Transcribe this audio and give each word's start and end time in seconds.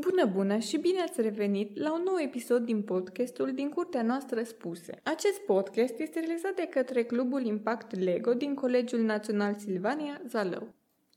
Bună, 0.00 0.30
bună 0.34 0.58
și 0.58 0.78
bine 0.78 1.00
ați 1.00 1.20
revenit 1.20 1.78
la 1.78 1.92
un 1.92 2.02
nou 2.04 2.14
episod 2.18 2.64
din 2.64 2.82
podcastul 2.82 3.52
din 3.54 3.68
Curtea 3.68 4.02
noastră 4.02 4.42
spuse. 4.42 5.00
Acest 5.02 5.40
podcast 5.40 5.98
este 5.98 6.18
realizat 6.20 6.54
de 6.54 6.66
către 6.70 7.02
Clubul 7.02 7.44
Impact 7.44 7.98
Lego 7.98 8.34
din 8.34 8.54
Colegiul 8.54 9.00
Național 9.00 9.54
Silvania 9.58 10.20
Zalău. 10.28 10.74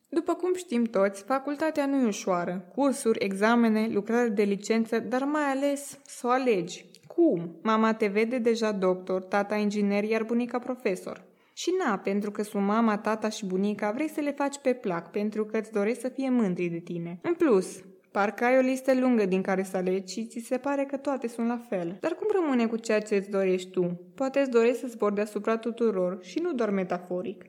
După 0.09 0.33
cum 0.33 0.53
știm 0.55 0.83
toți, 0.83 1.23
facultatea 1.23 1.85
nu 1.85 2.01
e 2.01 2.07
ușoară. 2.07 2.71
Cursuri, 2.75 3.23
examene, 3.23 3.87
lucrări 3.91 4.35
de 4.35 4.43
licență, 4.43 4.99
dar 4.99 5.23
mai 5.23 5.43
ales 5.43 5.99
să 6.05 6.27
o 6.27 6.29
alegi. 6.29 6.85
Cum? 7.07 7.59
Mama 7.63 7.93
te 7.93 8.07
vede 8.07 8.37
deja 8.37 8.71
doctor, 8.71 9.21
tata 9.21 9.55
inginer, 9.55 10.03
iar 10.03 10.23
bunica 10.23 10.59
profesor. 10.59 11.27
Și 11.53 11.69
na, 11.85 11.97
pentru 11.97 12.31
că 12.31 12.43
sunt 12.43 12.65
mama, 12.65 12.97
tata 12.97 13.29
și 13.29 13.45
bunica, 13.45 13.91
vrei 13.91 14.09
să 14.09 14.21
le 14.21 14.31
faci 14.31 14.57
pe 14.57 14.73
plac, 14.73 15.11
pentru 15.11 15.45
că 15.45 15.57
îți 15.57 15.71
dorești 15.71 16.01
să 16.01 16.09
fie 16.09 16.29
mândri 16.29 16.67
de 16.67 16.79
tine. 16.79 17.19
În 17.21 17.33
plus, 17.33 17.83
Parcă 18.11 18.45
ai 18.45 18.57
o 18.57 18.61
listă 18.61 18.93
lungă 18.99 19.25
din 19.25 19.41
care 19.41 19.63
să 19.63 19.77
alegi 19.77 20.13
și 20.13 20.25
ți 20.25 20.39
se 20.39 20.57
pare 20.57 20.85
că 20.85 20.97
toate 20.97 21.27
sunt 21.27 21.47
la 21.47 21.61
fel. 21.69 21.97
Dar 21.99 22.11
cum 22.13 22.27
rămâne 22.41 22.67
cu 22.67 22.77
ceea 22.77 22.99
ce 22.99 23.15
îți 23.15 23.29
dorești 23.29 23.69
tu? 23.69 23.99
Poate 24.15 24.39
îți 24.39 24.49
dorești 24.49 24.79
să 24.79 24.87
zbori 24.87 25.15
deasupra 25.15 25.57
tuturor 25.57 26.17
și 26.21 26.39
nu 26.39 26.53
doar 26.53 26.69
metaforic. 26.69 27.45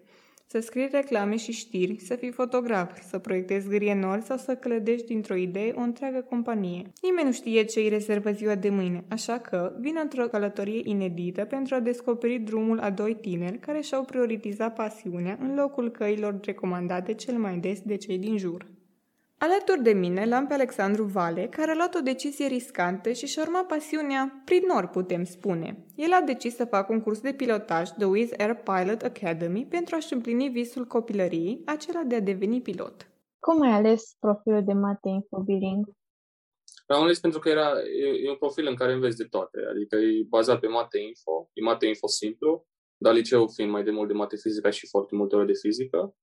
Să 0.47 0.61
scrii 0.61 0.89
reclame 0.93 1.37
și 1.37 1.53
știri, 1.53 2.01
să 2.01 2.15
fii 2.15 2.31
fotograf, 2.31 3.03
să 3.09 3.19
proiectezi 3.19 3.69
grienori 3.69 4.23
sau 4.23 4.37
să 4.37 4.55
clădești 4.55 5.07
dintr-o 5.07 5.35
idee 5.35 5.73
o 5.77 5.81
întreagă 5.81 6.27
companie. 6.29 6.83
Nimeni 7.03 7.27
nu 7.27 7.33
știe 7.33 7.63
ce 7.63 7.81
îi 7.81 7.89
rezervă 7.89 8.31
ziua 8.31 8.55
de 8.55 8.69
mâine, 8.69 9.05
așa 9.09 9.39
că 9.39 9.73
vine 9.81 10.01
într-o 10.01 10.27
călătorie 10.27 10.81
inedită 10.85 11.45
pentru 11.45 11.75
a 11.75 11.81
descoperi 11.81 12.39
drumul 12.39 12.79
a 12.79 12.91
doi 12.91 13.17
tineri 13.21 13.59
care 13.59 13.81
și-au 13.81 14.05
prioritizat 14.05 14.75
pasiunea 14.75 15.39
în 15.41 15.55
locul 15.55 15.91
căilor 15.91 16.41
recomandate 16.45 17.15
cel 17.15 17.39
mai 17.39 17.59
des 17.59 17.81
de 17.81 17.97
cei 17.97 18.19
din 18.19 18.39
jur. 18.39 18.67
Alături 19.43 19.83
de 19.83 19.93
mine 19.93 20.27
l-am 20.27 20.47
pe 20.47 20.55
Alexandru 20.55 21.05
Vale, 21.05 21.49
care 21.49 21.71
a 21.71 21.75
luat 21.75 21.95
o 21.95 22.01
decizie 22.01 22.47
riscantă 22.47 23.13
și 23.13 23.27
și-a 23.27 23.43
urmat 23.43 23.67
pasiunea 23.67 24.43
prin 24.45 24.63
nor, 24.67 24.87
putem 24.87 25.25
spune. 25.25 25.87
El 25.97 26.13
a 26.13 26.21
decis 26.21 26.55
să 26.55 26.65
facă 26.65 26.93
un 26.93 27.01
curs 27.01 27.21
de 27.21 27.33
pilotaj, 27.33 27.89
The 27.89 28.05
Wizz 28.05 28.31
Air 28.39 28.55
Pilot 28.55 29.03
Academy, 29.03 29.67
pentru 29.67 29.95
a-și 29.95 30.13
împlini 30.13 30.49
visul 30.49 30.85
copilăriei, 30.85 31.63
acela 31.65 32.03
de 32.03 32.15
a 32.15 32.21
deveni 32.21 32.61
pilot. 32.61 33.11
Cum 33.39 33.63
ai 33.63 33.71
ales 33.71 34.17
profilul 34.19 34.65
de 34.65 34.73
mate 34.73 35.09
infobiling? 35.09 35.85
Am 36.87 37.03
ales 37.03 37.21
pentru 37.21 37.41
că 37.41 37.49
era, 37.49 37.69
e, 38.03 38.25
e 38.25 38.31
un 38.31 38.37
profil 38.37 38.67
în 38.67 38.75
care 38.75 38.93
înveți 38.93 39.17
de 39.17 39.25
toate, 39.25 39.59
adică 39.71 39.97
e 39.97 40.27
bazat 40.29 40.61
pe 40.61 40.67
mate 40.67 40.99
info, 40.99 41.51
e 41.53 41.63
mate 41.63 41.87
info 41.87 42.07
simplu, 42.07 42.67
dar 42.97 43.15
liceu 43.15 43.49
fiind 43.49 43.71
mai 43.71 43.85
de 43.85 43.91
mult 43.91 44.09
de 44.09 44.15
mate 44.15 44.37
fizică 44.37 44.71
și 44.71 44.87
foarte 44.87 45.15
multe 45.15 45.37
ore 45.37 45.45
de 45.45 45.59
fizică, 45.63 46.15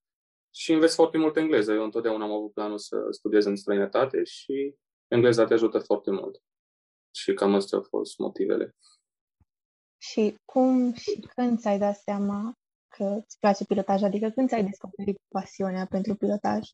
și 0.57 0.71
înveți 0.71 0.95
foarte 0.95 1.17
mult 1.17 1.37
engleză. 1.37 1.73
Eu 1.73 1.83
întotdeauna 1.83 2.23
am 2.23 2.31
avut 2.31 2.53
planul 2.53 2.77
să 2.77 3.07
studiez 3.09 3.45
în 3.45 3.55
străinătate 3.55 4.23
și 4.23 4.75
engleza 5.07 5.45
te 5.45 5.53
ajută 5.53 5.79
foarte 5.79 6.11
mult. 6.11 6.41
Și 7.11 7.33
cam 7.33 7.55
astea 7.55 7.77
au 7.77 7.83
fost 7.83 8.17
motivele. 8.17 8.75
Și 9.97 10.35
cum 10.45 10.93
și 10.93 11.19
când 11.35 11.59
ți-ai 11.59 11.79
dat 11.79 11.95
seama 11.95 12.53
că 12.87 13.03
îți 13.03 13.39
place 13.39 13.65
pilotaj? 13.65 14.01
Adică 14.01 14.29
când 14.29 14.47
ți-ai 14.47 14.65
descoperit 14.65 15.17
pasiunea 15.27 15.85
pentru 15.85 16.15
pilotaj? 16.15 16.69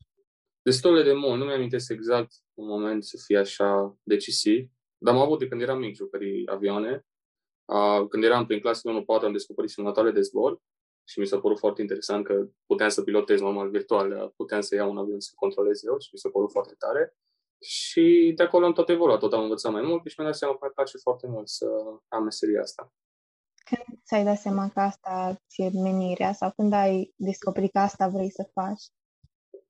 Destul 0.62 1.02
de 1.02 1.12
mult. 1.12 1.38
Nu 1.38 1.44
mi-am 1.44 1.56
amintesc 1.56 1.90
exact 1.90 2.32
un 2.54 2.66
moment 2.66 3.04
să 3.04 3.22
fie 3.26 3.38
așa 3.38 3.96
decisiv, 4.02 4.70
dar 4.98 5.14
am 5.14 5.20
avut 5.20 5.38
de 5.38 5.48
când 5.48 5.60
eram 5.60 5.78
mic 5.78 5.94
jucării 5.94 6.46
avioane. 6.46 7.06
Când 8.08 8.24
eram 8.24 8.46
prin 8.46 8.60
clasele 8.60 9.00
1-4 9.00 9.04
am 9.22 9.32
descoperit 9.32 9.70
simulatoare 9.70 10.10
de 10.10 10.20
zbor 10.20 10.60
și 11.08 11.20
mi 11.20 11.26
s-a 11.26 11.40
părut 11.40 11.58
foarte 11.58 11.80
interesant 11.80 12.24
că 12.24 12.46
puteam 12.66 12.88
să 12.88 13.02
pilotez 13.02 13.40
normal 13.40 13.70
virtual, 13.70 14.32
puteam 14.36 14.60
să 14.60 14.74
iau 14.74 14.90
un 14.90 14.98
avion 14.98 15.20
să 15.20 15.32
controlez 15.34 15.84
eu 15.84 15.98
și 15.98 16.08
mi 16.12 16.18
s-a 16.18 16.28
părut 16.28 16.50
foarte 16.50 16.74
tare. 16.78 17.16
Și 17.60 18.32
de 18.36 18.42
acolo 18.42 18.64
am 18.64 18.72
tot 18.72 18.88
evoluat, 18.88 19.18
tot 19.18 19.32
am 19.32 19.42
învățat 19.42 19.72
mai 19.72 19.82
mult 19.82 20.06
și 20.06 20.14
mi-am 20.18 20.30
dat 20.30 20.38
seama 20.38 20.54
că 20.56 20.64
îmi 20.64 20.72
place 20.74 20.98
foarte 20.98 21.26
mult 21.26 21.48
să 21.48 21.66
am 22.08 22.22
meseria 22.22 22.60
asta. 22.60 22.92
Când 23.64 23.98
ți-ai 24.06 24.24
dat 24.24 24.38
seama 24.38 24.68
că 24.68 24.80
asta 24.80 25.42
ți-e 25.48 25.70
menirea 25.72 26.32
sau 26.32 26.50
când 26.56 26.72
ai 26.72 27.14
descoperit 27.16 27.72
că 27.72 27.78
asta 27.78 28.08
vrei 28.08 28.30
să 28.30 28.50
faci? 28.52 28.82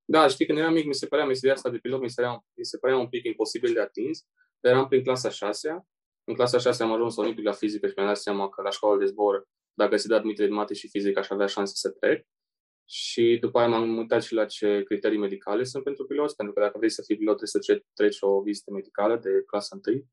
Da, 0.04 0.26
știi, 0.28 0.46
când 0.46 0.58
eram 0.58 0.72
mic, 0.72 0.86
mi 0.86 0.94
se 0.94 1.06
părea 1.06 1.26
meseria 1.26 1.54
asta 1.54 1.70
de 1.70 1.78
pilot, 1.78 2.00
mi 2.00 2.10
se 2.10 2.22
părea, 2.22 2.44
mi 2.54 2.64
se 2.64 2.78
părea 2.78 2.96
un 2.96 3.08
pic 3.08 3.24
imposibil 3.24 3.72
de 3.72 3.80
atins, 3.80 4.26
dar 4.60 4.72
eram 4.72 4.88
prin 4.88 5.02
clasa 5.02 5.30
6 5.30 5.86
În 6.24 6.34
clasa 6.34 6.58
6 6.58 6.82
am 6.82 6.92
ajuns 6.92 7.16
olimpic 7.16 7.44
la 7.44 7.52
fizică 7.52 7.86
și 7.86 7.92
mi-am 7.96 8.08
dat 8.08 8.16
seama 8.16 8.48
că 8.48 8.62
la 8.62 8.70
școală 8.70 8.98
de 8.98 9.04
zbor 9.04 9.48
dacă 9.74 9.96
se 9.96 10.08
dă 10.08 10.14
admitere 10.14 10.48
de 10.48 10.54
mate 10.54 10.74
și 10.74 10.88
fizică, 10.88 11.18
aș 11.18 11.30
avea 11.30 11.46
șanse 11.46 11.72
să 11.76 11.90
trec. 11.90 12.26
Și 12.88 13.38
după 13.40 13.58
aia 13.58 13.68
m-am 13.68 13.96
uitat 13.96 14.22
și 14.22 14.34
la 14.34 14.44
ce 14.44 14.82
criterii 14.82 15.18
medicale 15.18 15.64
sunt 15.64 15.84
pentru 15.84 16.06
piloți, 16.06 16.36
pentru 16.36 16.54
că 16.54 16.60
dacă 16.60 16.78
vrei 16.78 16.90
să 16.90 17.02
fii 17.06 17.16
pilot 17.16 17.36
trebuie 17.36 17.74
să 17.76 17.84
treci 17.94 18.16
o 18.20 18.40
vizită 18.40 18.70
medicală 18.72 19.16
de 19.16 19.30
clasa 19.46 19.74
1, 19.74 19.82
trebuie 19.82 20.06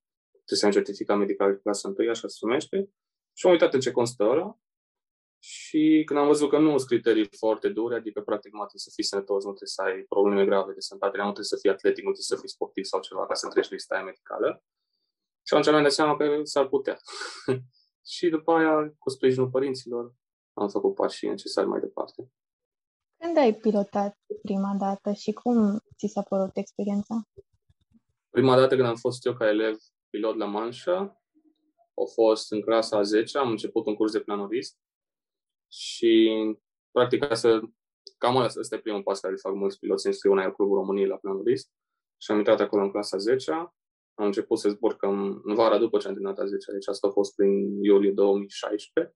să 0.46 0.66
ai 0.66 0.72
un 0.72 0.78
certificat 0.78 1.18
medical 1.18 1.52
de 1.54 1.60
clasa 1.60 1.94
1, 1.98 2.10
așa 2.10 2.28
se 2.28 2.38
numește. 2.42 2.90
Și 3.34 3.46
am 3.46 3.52
uitat 3.52 3.74
în 3.74 3.80
ce 3.80 3.92
constă 3.92 4.24
ăla 4.24 4.58
și 5.44 6.02
când 6.06 6.20
am 6.20 6.28
văzut 6.28 6.50
că 6.50 6.58
nu 6.58 6.78
sunt 6.78 6.90
criterii 6.90 7.30
foarte 7.38 7.70
dure, 7.70 7.96
adică 7.96 8.22
practic 8.22 8.52
mate 8.54 8.78
să 8.78 8.92
fii 8.94 9.04
sănătos, 9.04 9.44
nu 9.44 9.54
trebuie 9.54 9.76
să 9.78 9.82
ai 9.82 10.02
probleme 10.02 10.46
grave 10.46 10.74
de 10.74 10.80
sănătate, 10.80 11.18
nu 11.18 11.24
trebuie 11.24 11.46
să 11.46 11.58
fii 11.62 11.70
atletic, 11.70 12.04
nu 12.04 12.12
trebuie 12.12 12.32
să 12.34 12.36
fii 12.36 12.50
sportiv 12.50 12.84
sau 12.84 13.00
ceva 13.00 13.26
ca 13.28 13.34
să 13.34 13.48
treci 13.48 13.70
lista 13.70 13.96
aia 13.96 14.04
medicală. 14.04 14.64
Și 15.48 15.54
atunci 15.54 15.72
mi-am 15.72 15.84
dat 15.84 15.92
seama 15.92 16.18
că 16.18 16.40
s-ar 16.44 16.68
putea. 16.68 16.98
și 18.06 18.30
după 18.30 18.52
aia, 18.52 18.94
cu 19.00 19.10
sprijinul 19.10 19.50
părinților, 19.50 20.14
am 20.54 20.70
făcut 20.70 20.96
pașii 20.96 21.28
necesari 21.28 21.68
mai 21.68 21.80
departe. 21.80 22.32
Când 23.18 23.38
ai 23.38 23.54
pilotat 23.54 24.20
prima 24.42 24.76
dată 24.80 25.12
și 25.12 25.32
cum 25.32 25.80
ți 25.98 26.08
s-a 26.08 26.22
părut 26.22 26.58
experiența? 26.58 27.28
Prima 28.30 28.56
dată 28.56 28.76
când 28.76 28.88
am 28.88 28.96
fost 28.96 29.26
eu 29.26 29.34
ca 29.34 29.48
elev 29.48 29.78
pilot 30.10 30.36
la 30.36 30.46
Manșa, 30.46 31.22
a 31.94 32.04
fost 32.14 32.52
în 32.52 32.62
clasa 32.62 32.98
a 32.98 33.02
10 33.02 33.38
am 33.38 33.50
început 33.50 33.86
un 33.86 33.96
curs 33.96 34.12
de 34.12 34.20
planorist 34.20 34.78
și 35.72 36.32
practic 36.92 37.20
ca 37.20 37.36
să 37.36 37.62
cam 38.18 38.36
ăsta 38.36 38.76
e 38.76 38.80
primul 38.80 39.04
pas 39.04 39.20
care 39.20 39.34
îl 39.34 39.40
fac 39.40 39.54
mulți 39.54 39.80
piloți, 39.80 40.02
se 40.02 40.08
înscriu 40.08 40.34
în 40.34 40.52
Clubul 40.52 40.78
României 40.78 41.08
la 41.08 41.16
planorist 41.16 41.72
și 42.18 42.32
am 42.32 42.38
intrat 42.38 42.60
acolo 42.60 42.84
în 42.84 42.92
clasa 42.92 43.18
10 43.18 43.52
am 44.14 44.26
început 44.26 44.60
să 44.60 44.70
zbor 44.70 44.96
cam 44.96 45.42
în 45.44 45.56
vara 45.56 45.78
după 45.78 45.98
ce 45.98 46.08
am 46.08 46.14
terminat 46.14 46.40
a 46.40 46.46
10 46.46 46.72
deci 46.72 46.88
asta 46.88 47.08
a 47.08 47.12
fost 47.12 47.36
prin 47.36 47.84
iulie 47.84 48.12
2016. 48.12 49.16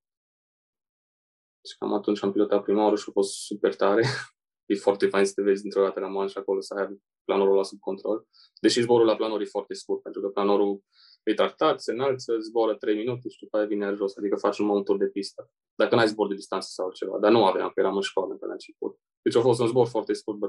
Și 1.67 1.77
cam 1.77 1.93
atunci 1.93 2.23
am 2.23 2.31
pilotat 2.31 2.63
prima 2.63 2.83
oară 2.83 2.95
și 2.95 3.05
a 3.07 3.11
fost 3.11 3.33
super 3.33 3.75
tare. 3.75 4.03
e 4.71 4.75
foarte 4.75 5.07
fain 5.07 5.25
să 5.25 5.33
te 5.35 5.41
vezi 5.41 5.61
dintr-o 5.61 5.81
dată 5.81 5.99
la 5.99 6.07
man 6.07 6.27
și 6.27 6.37
acolo 6.37 6.61
să 6.61 6.73
ai 6.73 7.01
planorul 7.23 7.55
la 7.55 7.63
sub 7.63 7.79
control. 7.79 8.27
Deși 8.61 8.81
zborul 8.81 9.05
la 9.05 9.15
planor 9.15 9.41
e 9.41 9.45
foarte 9.45 9.73
scurt, 9.73 10.01
pentru 10.01 10.21
că 10.21 10.27
planorul 10.27 10.83
e 11.23 11.33
tartat, 11.33 11.81
se 11.81 11.91
înalță, 11.91 12.39
zboară 12.39 12.75
3 12.75 12.95
minute 12.95 13.29
și 13.29 13.39
după 13.39 13.57
aia 13.57 13.65
vine 13.65 13.93
jos, 13.93 14.17
adică 14.17 14.35
faci 14.35 14.59
numai 14.59 14.75
un 14.75 14.83
tur 14.83 14.97
de 14.97 15.07
pistă. 15.07 15.49
Dacă 15.75 15.95
n-ai 15.95 16.07
zbor 16.07 16.27
de 16.27 16.35
distanță 16.35 16.67
sau 16.71 16.91
ceva, 16.91 17.19
dar 17.19 17.31
nu 17.31 17.45
aveam, 17.45 17.71
că 17.73 17.79
eram 17.79 17.95
în 17.95 18.01
școală 18.01 18.35
pe 18.35 18.45
la 18.45 18.51
început. 18.51 18.99
Deci 19.21 19.35
a 19.35 19.41
fost 19.41 19.59
un 19.59 19.67
zbor 19.67 19.87
foarte 19.87 20.13
scurt, 20.13 20.39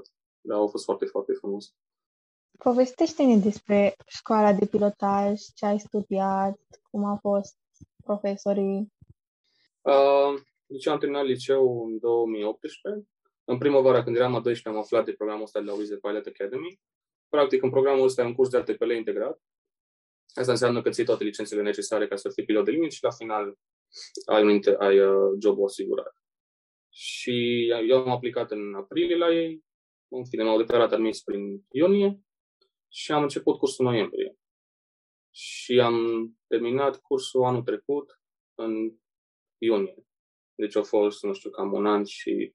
dar 0.40 0.58
a 0.58 0.66
fost 0.66 0.84
foarte, 0.84 1.04
foarte 1.04 1.32
frumos. 1.32 1.74
Povestește-ne 2.58 3.36
despre 3.36 3.94
școala 4.06 4.52
de 4.52 4.66
pilotaj, 4.66 5.40
ce 5.54 5.66
ai 5.66 5.78
studiat, 5.78 6.58
cum 6.90 7.04
au 7.04 7.18
fost 7.20 7.56
profesorii. 8.04 8.92
Uh, 9.80 10.40
deci 10.66 10.86
am 10.86 10.98
terminat 10.98 11.24
liceu 11.24 11.84
în 11.84 11.98
2018. 11.98 13.08
În 13.44 13.58
primăvara, 13.58 14.02
când 14.02 14.16
eram 14.16 14.34
a 14.34 14.40
12, 14.40 14.68
am 14.68 14.76
aflat 14.76 15.04
de 15.04 15.12
programul 15.12 15.42
ăsta 15.42 15.60
de 15.60 15.66
la 15.66 15.74
Wizard 15.74 16.00
Pilot 16.00 16.26
Academy. 16.26 16.80
Practic, 17.28 17.62
în 17.62 17.70
programul 17.70 18.04
ăsta 18.04 18.22
e 18.22 18.24
un 18.24 18.34
curs 18.34 18.48
de 18.48 18.56
ATPL 18.56 18.90
integrat. 18.90 19.40
Asta 20.34 20.52
înseamnă 20.52 20.82
că 20.82 20.90
ții 20.90 21.04
toate 21.04 21.24
licențele 21.24 21.62
necesare 21.62 22.08
ca 22.08 22.16
să 22.16 22.30
fii 22.30 22.44
pilot 22.44 22.64
de 22.64 22.70
limit 22.70 22.92
și 22.92 23.02
la 23.02 23.10
final 23.10 23.58
ai, 24.26 24.42
un 24.42 24.60
inter- 24.60 24.78
ai 24.78 25.00
uh, 25.00 25.36
jobul 25.42 25.64
asigurat. 25.64 26.14
Și 26.92 27.66
eu 27.88 27.98
am 27.98 28.10
aplicat 28.10 28.50
în 28.50 28.74
aprilie 28.74 29.16
la 29.16 29.32
ei, 29.32 29.64
în 30.08 30.24
fine, 30.24 30.42
m-au 30.42 30.58
declarat 30.58 30.92
admis 30.92 31.22
prin 31.22 31.64
iunie 31.70 32.20
și 32.92 33.12
am 33.12 33.22
început 33.22 33.58
cursul 33.58 33.84
în 33.84 33.90
noiembrie. 33.90 34.38
Și 35.34 35.80
am 35.80 36.28
terminat 36.46 37.00
cursul 37.00 37.44
anul 37.44 37.62
trecut, 37.62 38.20
în 38.54 38.96
iunie. 39.58 40.06
Deci 40.54 40.76
a 40.76 40.82
fost, 40.82 41.22
nu 41.22 41.32
știu, 41.32 41.50
cam 41.50 41.72
un 41.72 41.86
an 41.86 42.04
și 42.04 42.54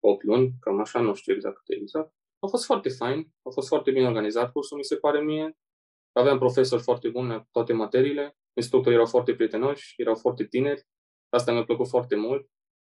8 0.00 0.22
luni, 0.22 0.52
cam 0.60 0.80
așa, 0.80 1.00
nu 1.00 1.14
știu 1.14 1.34
exact 1.34 1.56
cât 1.56 1.76
exact. 1.76 2.14
A 2.38 2.46
fost 2.46 2.64
foarte 2.64 2.88
fain, 2.88 3.32
a 3.42 3.50
fost 3.50 3.68
foarte 3.68 3.90
bine 3.90 4.06
organizat 4.06 4.52
cursul, 4.52 4.76
mi 4.76 4.84
se 4.84 4.96
pare 4.96 5.20
mie. 5.20 5.58
Aveam 6.12 6.38
profesori 6.38 6.82
foarte 6.82 7.08
buni 7.08 7.48
toate 7.50 7.72
materiile, 7.72 8.36
instructorii 8.52 8.96
erau 8.96 9.08
foarte 9.08 9.34
prietenoși, 9.34 9.94
erau 9.96 10.14
foarte 10.14 10.46
tineri. 10.46 10.86
Asta 11.28 11.52
mi-a 11.52 11.64
plăcut 11.64 11.88
foarte 11.88 12.16
mult. 12.16 12.50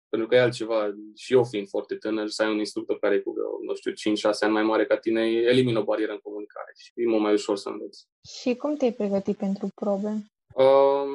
Pentru 0.08 0.28
că 0.28 0.34
e 0.34 0.40
altceva, 0.40 0.94
și 1.14 1.32
eu 1.32 1.44
fiind 1.44 1.68
foarte 1.68 1.96
tânăr, 1.96 2.28
să 2.28 2.42
ai 2.42 2.52
un 2.52 2.58
instructor 2.58 2.98
care 2.98 3.14
e 3.14 3.20
cu, 3.20 3.34
nu 3.68 3.74
știu, 3.74 3.92
5-6 3.92 3.94
ani 4.40 4.52
mai 4.52 4.62
mare 4.62 4.86
ca 4.86 4.96
tine, 4.96 5.20
elimină 5.52 5.78
o 5.78 5.84
barieră 5.84 6.12
în 6.12 6.18
comunicare 6.18 6.72
și 6.76 6.92
e 6.94 7.06
mult 7.06 7.22
mai 7.22 7.32
ușor 7.32 7.56
să 7.56 7.68
înveți. 7.68 8.06
Și 8.40 8.54
cum 8.54 8.76
te-ai 8.76 8.92
pregătit 8.92 9.36
pentru 9.36 9.68
probe? 9.74 10.08
Um, 10.54 11.10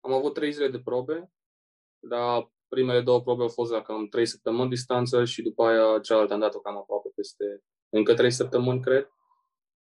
am 0.00 0.12
avut 0.12 0.34
trei 0.34 0.52
zile 0.52 0.68
de 0.68 0.78
probe, 0.78 1.32
dar 1.98 2.50
primele 2.68 3.00
două 3.00 3.20
probe 3.22 3.42
au 3.42 3.48
fost 3.48 3.70
la 3.70 3.82
cam 3.82 4.06
3 4.06 4.26
săptămâni 4.26 4.70
distanță 4.70 5.24
și 5.24 5.42
după 5.42 5.64
aia 5.64 5.98
cealaltă 6.00 6.32
am 6.32 6.40
dat-o 6.40 6.60
cam 6.60 6.76
aproape 6.76 7.08
peste 7.14 7.44
încă 7.88 8.14
3 8.14 8.30
săptămâni, 8.30 8.80
cred. 8.80 9.10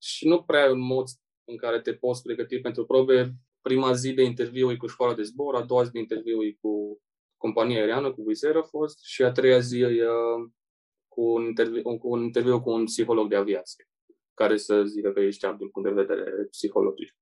și 0.01 0.27
nu 0.27 0.43
prea 0.43 0.63
ai 0.63 0.71
un 0.71 0.79
mod 0.79 1.07
în 1.43 1.57
care 1.57 1.81
te 1.81 1.93
poți 1.93 2.21
pregăti 2.21 2.59
pentru 2.59 2.85
probe. 2.85 3.33
Prima 3.61 3.93
zi 3.93 4.13
de 4.13 4.23
interviu 4.23 4.71
e 4.71 4.75
cu 4.75 4.87
școala 4.87 5.13
de 5.13 5.21
zbor, 5.21 5.55
a 5.55 5.61
doua 5.61 5.83
zi 5.83 5.91
de 5.91 5.99
interviu 5.99 6.43
e 6.43 6.57
cu 6.61 7.01
compania 7.37 7.79
aeriană, 7.79 8.11
cu 8.13 8.23
Wizz 8.25 8.43
Air 8.43 8.55
a 8.55 8.63
fost, 8.63 9.03
și 9.03 9.23
a 9.23 9.31
treia 9.31 9.59
zi 9.59 9.79
e 9.79 10.07
uh, 10.07 10.49
cu 11.17 11.23
un, 11.23 11.43
interviu, 11.43 11.97
cu 11.97 12.09
un 12.09 12.21
interviu 12.23 12.61
cu 12.61 12.69
un 12.69 12.85
psiholog 12.85 13.29
de 13.29 13.35
aviație, 13.35 13.89
care 14.33 14.57
să 14.57 14.83
zică 14.83 15.11
că 15.11 15.19
ești 15.19 15.45
apт 15.45 15.57
din 15.57 15.69
punct 15.69 15.89
de 15.89 16.01
vedere 16.01 16.31
psihologic. 16.51 17.15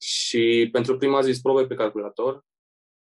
Și 0.00 0.68
pentru 0.72 0.96
prima 0.96 1.20
zi 1.20 1.40
probe 1.42 1.66
pe 1.66 1.74
calculator, 1.74 2.44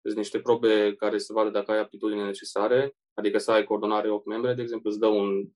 sunt 0.01 0.17
niște 0.17 0.39
probe 0.39 0.95
care 0.95 1.17
să 1.17 1.33
vadă 1.33 1.49
dacă 1.49 1.71
ai 1.71 1.79
aptitudine 1.79 2.23
necesare, 2.23 2.95
adică 3.13 3.37
să 3.37 3.51
ai 3.51 3.63
coordonare 3.63 4.09
8 4.09 4.25
membre, 4.25 4.53
de 4.53 4.61
exemplu, 4.61 4.89
îți 4.89 4.99
dă 4.99 5.07
un 5.07 5.47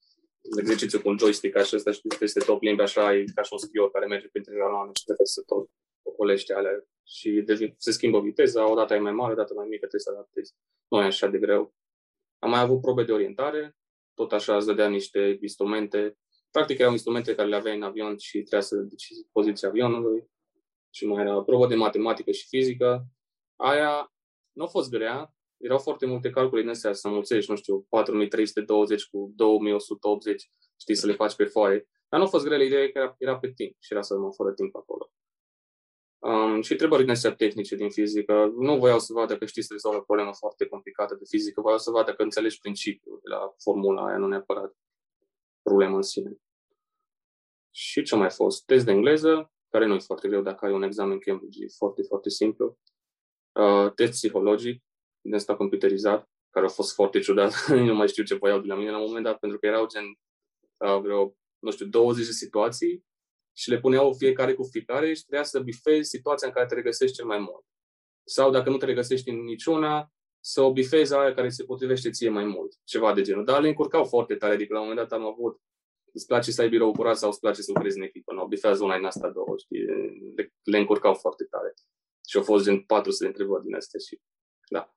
exercițiu 0.59 1.01
cu 1.01 1.09
un 1.09 1.17
joystick 1.17 1.55
așa, 1.55 1.75
ăsta 1.75 1.91
și 1.91 2.01
peste 2.19 2.39
top 2.39 2.61
limbi, 2.61 2.81
așa, 2.81 3.15
e 3.15 3.23
ca 3.35 3.41
și 3.41 3.49
un 3.51 3.57
schior 3.57 3.91
care 3.91 4.05
merge 4.05 4.27
printre 4.27 4.53
jaloane 4.55 4.91
și 4.93 5.03
trebuie 5.03 5.27
să 5.27 5.43
tot 5.45 5.69
ocolește 6.01 6.53
alea 6.53 6.83
și 7.03 7.29
devin, 7.29 7.75
se 7.77 7.91
schimbă 7.91 8.19
viteza, 8.21 8.71
odată 8.71 8.93
e 8.93 8.99
mai 8.99 9.11
mare, 9.11 9.31
odată 9.31 9.53
mai 9.53 9.67
mică, 9.67 9.87
trebuie 9.87 10.01
să 10.01 10.11
adaptezi. 10.11 10.53
Nu 10.87 11.01
e 11.01 11.03
așa 11.03 11.27
de 11.27 11.37
greu. 11.37 11.73
Am 12.39 12.49
mai 12.49 12.59
avut 12.59 12.81
probe 12.81 13.03
de 13.03 13.11
orientare, 13.11 13.77
tot 14.17 14.31
așa 14.31 14.55
îți 14.55 14.65
dădea 14.65 14.87
niște 14.87 15.37
instrumente. 15.41 16.17
Practic 16.51 16.79
erau 16.79 16.91
instrumente 16.91 17.35
care 17.35 17.47
le 17.47 17.55
aveai 17.55 17.75
în 17.75 17.83
avion 17.83 18.17
și 18.17 18.37
trebuia 18.37 18.61
să 18.61 18.75
decizi 18.75 19.27
poziția 19.31 19.69
avionului. 19.69 20.29
Și 20.89 21.05
mai 21.05 21.23
era 21.23 21.41
probă 21.41 21.67
de 21.67 21.75
matematică 21.75 22.31
și 22.31 22.47
fizică. 22.47 23.05
Aia 23.55 24.13
nu 24.51 24.63
a 24.63 24.67
fost 24.67 24.89
grea, 24.89 25.33
erau 25.57 25.77
foarte 25.77 26.05
multe 26.05 26.29
calcule 26.29 26.61
din 26.61 26.69
astea 26.69 26.93
să 26.93 27.09
mulțești, 27.09 27.51
nu 27.51 27.57
știu, 27.57 27.85
4320 27.89 29.03
cu 29.03 29.31
2180, 29.35 30.51
știi, 30.79 30.95
să 30.95 31.07
le 31.07 31.13
faci 31.13 31.35
pe 31.35 31.45
foaie. 31.45 31.87
Dar 32.09 32.19
nu 32.19 32.25
a 32.25 32.29
fost 32.29 32.45
grea, 32.45 32.63
ideea 32.63 32.91
că 32.91 32.97
era, 32.97 33.15
era 33.17 33.39
pe 33.39 33.51
timp 33.51 33.75
și 33.79 33.93
era 33.93 34.01
să 34.01 34.17
mă 34.17 34.33
fără 34.33 34.53
timp 34.53 34.75
acolo. 34.75 35.11
Um, 36.27 36.61
și 36.61 36.71
întrebări 36.71 37.01
din 37.01 37.11
astea 37.11 37.35
tehnice 37.35 37.75
din 37.75 37.89
fizică. 37.89 38.53
Nu 38.57 38.77
voiau 38.77 38.99
să 38.99 39.13
vadă 39.13 39.37
că 39.37 39.45
știți 39.45 39.67
să 39.67 39.73
rezolvă 39.73 39.97
o 39.97 40.01
problemă 40.01 40.33
foarte 40.33 40.65
complicată 40.65 41.15
de 41.15 41.23
fizică, 41.29 41.61
voiau 41.61 41.77
să 41.77 41.91
vadă 41.91 42.13
că 42.13 42.21
înțelegi 42.21 42.59
principiul 42.59 43.19
de 43.23 43.29
la 43.29 43.53
formula 43.57 44.05
aia, 44.05 44.17
nu 44.17 44.27
neapărat 44.27 44.75
problema 45.61 45.95
în 45.95 46.01
sine. 46.01 46.37
Și 47.71 48.03
ce 48.03 48.15
mai 48.15 48.29
fost? 48.29 48.65
Test 48.65 48.85
de 48.85 48.91
engleză, 48.91 49.51
care 49.69 49.85
nu 49.85 49.93
e 49.93 49.99
foarte 49.99 50.27
greu 50.27 50.41
dacă 50.41 50.65
ai 50.65 50.73
un 50.73 50.83
examen 50.83 51.19
Cambridge, 51.19 51.63
e 51.63 51.67
foarte, 51.77 52.01
foarte 52.01 52.29
simplu. 52.29 52.79
Uh, 53.51 53.93
test 53.93 54.11
psihologic, 54.11 54.83
din 55.21 55.33
ăsta 55.33 55.55
computerizat, 55.55 56.29
care 56.49 56.65
a 56.65 56.69
fost 56.69 56.93
foarte 56.93 57.19
ciudat. 57.19 57.67
nu 57.87 57.95
mai 57.95 58.07
știu 58.07 58.23
ce 58.23 58.35
voiau 58.35 58.59
de 58.59 58.67
la 58.67 58.75
mine 58.75 58.91
la 58.91 58.99
un 58.99 59.05
moment 59.05 59.23
dat, 59.25 59.39
pentru 59.39 59.59
că 59.59 59.65
erau 59.65 59.87
gen 59.87 60.03
uh, 60.03 61.01
vreo, 61.01 61.35
nu 61.59 61.71
știu, 61.71 61.85
20 61.85 62.25
de 62.25 62.31
situații 62.31 63.06
și 63.57 63.69
le 63.69 63.79
puneau 63.79 64.13
fiecare 64.13 64.53
cu 64.53 64.63
fiecare 64.63 65.13
și 65.13 65.21
trebuia 65.21 65.43
să 65.43 65.59
bifezi 65.59 66.09
situația 66.09 66.47
în 66.47 66.53
care 66.53 66.65
te 66.65 66.75
regăsești 66.75 67.15
cel 67.15 67.25
mai 67.25 67.39
mult. 67.39 67.65
Sau 68.23 68.51
dacă 68.51 68.69
nu 68.69 68.77
te 68.77 68.85
regăsești 68.85 69.29
în 69.29 69.43
niciuna, 69.43 70.11
să 70.39 70.61
o 70.61 70.71
bifezi 70.71 71.13
aia 71.13 71.33
care 71.33 71.49
se 71.49 71.63
potrivește 71.63 72.09
ție 72.09 72.29
mai 72.29 72.45
mult. 72.45 72.79
Ceva 72.83 73.13
de 73.13 73.21
genul. 73.21 73.45
Dar 73.45 73.61
le 73.61 73.67
încurcau 73.67 74.05
foarte 74.05 74.35
tare, 74.35 74.53
adică 74.53 74.73
la 74.73 74.79
un 74.79 74.87
moment 74.87 75.07
dat 75.07 75.19
am 75.19 75.25
avut 75.25 75.61
îți 76.13 76.25
place 76.25 76.51
să 76.51 76.61
ai 76.61 76.69
birou 76.69 76.91
curat 76.91 77.17
sau 77.17 77.29
îți 77.29 77.39
place 77.39 77.61
să 77.61 77.71
lucrezi 77.73 77.97
în 77.97 78.03
echipă. 78.03 78.33
Nu, 78.33 78.45
bifează 78.45 78.83
una 78.83 78.95
în 78.95 79.05
asta 79.05 79.29
două, 79.29 79.57
știi? 79.57 79.83
Le, 80.35 80.53
le 80.63 80.77
încurcau 80.77 81.13
foarte 81.13 81.43
tare. 81.43 81.73
Și 82.27 82.37
au 82.37 82.43
fost 82.43 82.63
gen 82.63 82.81
400 82.81 83.23
de 83.23 83.29
întrebări 83.29 83.63
din 83.63 83.75
astea 83.75 83.99
și 83.99 84.21
da. 84.69 84.95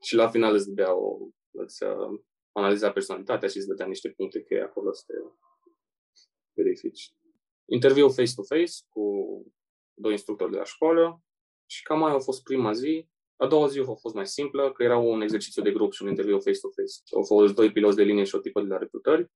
Și 0.00 0.14
la 0.14 0.28
final 0.28 0.54
îți 0.54 0.66
dădea 0.66 0.94
o, 0.94 1.18
îți 1.50 1.82
uh, 1.82 2.20
analiza 2.52 2.92
personalitatea 2.92 3.48
și 3.48 3.56
îți 3.56 3.66
dădea 3.66 3.86
niște 3.86 4.08
puncte 4.10 4.42
cheie 4.42 4.62
acolo 4.62 4.92
să 4.92 5.02
te 5.06 5.14
verifici 6.52 7.15
interviu 7.68 8.08
face-to-face 8.08 8.72
cu 8.88 9.02
doi 9.94 10.12
instructori 10.12 10.50
de 10.50 10.56
la 10.56 10.64
școală 10.64 11.22
și 11.66 11.82
cam 11.82 11.98
mai 11.98 12.12
a 12.12 12.18
fost 12.18 12.42
prima 12.42 12.72
zi. 12.72 13.08
A 13.36 13.46
doua 13.46 13.66
zi 13.66 13.78
a 13.78 13.94
fost 13.94 14.14
mai 14.14 14.26
simplă, 14.26 14.72
că 14.72 14.82
era 14.82 14.98
un 14.98 15.20
exercițiu 15.20 15.62
de 15.62 15.72
grup 15.72 15.92
și 15.92 16.02
un 16.02 16.08
interviu 16.08 16.40
face-to-face. 16.40 16.92
Au 17.14 17.22
fost 17.22 17.54
doi 17.54 17.72
piloți 17.72 17.96
de 17.96 18.02
linie 18.02 18.24
și 18.24 18.34
o 18.34 18.38
tipă 18.38 18.60
de 18.60 18.68
la 18.68 18.78
recrutări. 18.78 19.30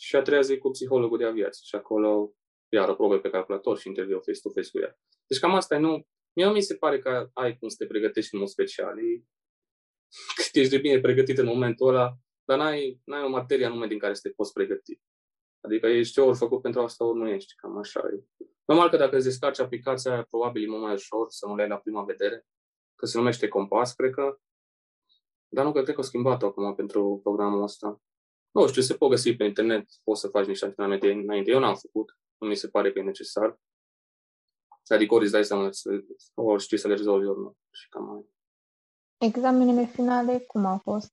Și 0.00 0.16
a 0.16 0.22
treia 0.22 0.40
zi 0.40 0.58
cu 0.58 0.70
psihologul 0.70 1.18
de 1.18 1.24
aviație. 1.24 1.62
Și 1.64 1.74
acolo, 1.74 2.34
iar 2.68 2.94
probe 2.94 3.18
pe 3.18 3.30
calculator 3.30 3.78
și 3.78 3.88
interviu 3.88 4.20
face-to-face 4.20 4.70
cu 4.70 4.78
ea. 4.78 4.98
Deci 5.26 5.38
cam 5.38 5.54
asta 5.54 5.74
e, 5.74 5.78
nu... 5.78 6.06
Mie 6.36 6.50
mi 6.50 6.60
se 6.60 6.76
pare 6.76 6.98
că 6.98 7.30
ai 7.32 7.58
cum 7.58 7.68
să 7.68 7.76
te 7.78 7.86
pregătești 7.86 8.34
în 8.34 8.40
mod 8.40 8.48
special. 8.48 8.98
E... 8.98 9.24
Cât 10.36 10.54
ești 10.54 10.70
de 10.70 10.78
bine 10.78 11.00
pregătit 11.00 11.38
în 11.38 11.46
momentul 11.46 11.88
ăla, 11.88 12.16
dar 12.44 12.58
n-ai, 12.58 13.00
n-ai 13.04 13.22
o 13.22 13.28
materie 13.28 13.66
anume 13.66 13.86
din 13.86 13.98
care 13.98 14.14
să 14.14 14.20
te 14.28 14.34
poți 14.34 14.52
pregăti. 14.52 15.00
Adică 15.64 15.86
ești 15.86 16.18
ori 16.18 16.36
făcut 16.36 16.62
pentru 16.62 16.80
asta, 16.80 17.04
ori 17.04 17.18
nu 17.18 17.28
ești. 17.28 17.54
Cam 17.54 17.78
așa 17.78 18.00
e. 18.00 18.44
Normal 18.64 18.88
că 18.88 18.96
dacă 18.96 19.16
îți 19.16 19.24
descarci 19.24 19.60
aplicația 19.60 20.12
aia, 20.12 20.26
probabil 20.30 20.64
e 20.64 20.70
mult 20.70 20.82
mai 20.82 20.92
ușor 20.92 21.26
să 21.30 21.46
nu 21.46 21.56
le 21.56 21.62
ai 21.62 21.68
la 21.68 21.78
prima 21.78 22.02
vedere, 22.02 22.46
că 22.94 23.06
se 23.06 23.18
numește 23.18 23.48
Compas, 23.48 23.94
cred 23.94 24.12
că. 24.12 24.38
Dar 25.48 25.64
nu 25.64 25.72
că 25.72 25.82
cred 25.82 25.94
că 25.94 26.00
au 26.00 26.06
schimbat 26.06 26.42
acum 26.42 26.74
pentru 26.74 27.20
programul 27.22 27.62
ăsta. 27.62 28.00
Nu 28.50 28.66
știu, 28.66 28.82
se 28.82 28.94
pot 28.94 29.10
găsi 29.10 29.36
pe 29.36 29.44
internet, 29.44 29.86
poți 30.02 30.20
să 30.20 30.28
faci 30.28 30.46
niște 30.46 30.64
antrenamente 30.64 31.10
înainte. 31.10 31.50
Eu 31.50 31.58
n-am 31.58 31.74
făcut, 31.74 32.18
nu 32.38 32.48
mi 32.48 32.56
se 32.56 32.68
pare 32.68 32.92
că 32.92 32.98
e 32.98 33.02
necesar. 33.02 33.58
Adică 34.86 35.14
ori 35.14 35.22
îți 35.22 35.32
dai 35.32 35.44
seama, 35.44 35.70
ori 36.34 36.62
știi 36.62 36.78
să 36.78 36.88
le 36.88 36.94
rezolvi, 36.94 37.26
ori 37.26 37.38
nu. 37.38 37.56
Și 37.70 37.88
cam 37.88 38.04
mai. 38.04 38.32
Examenele 39.18 39.84
finale, 39.84 40.38
cum 40.38 40.64
au 40.64 40.78
fost? 40.78 41.12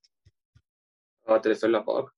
Te 1.41 1.47
referi 1.47 1.71
la 1.71 1.79
BAC? 1.79 2.15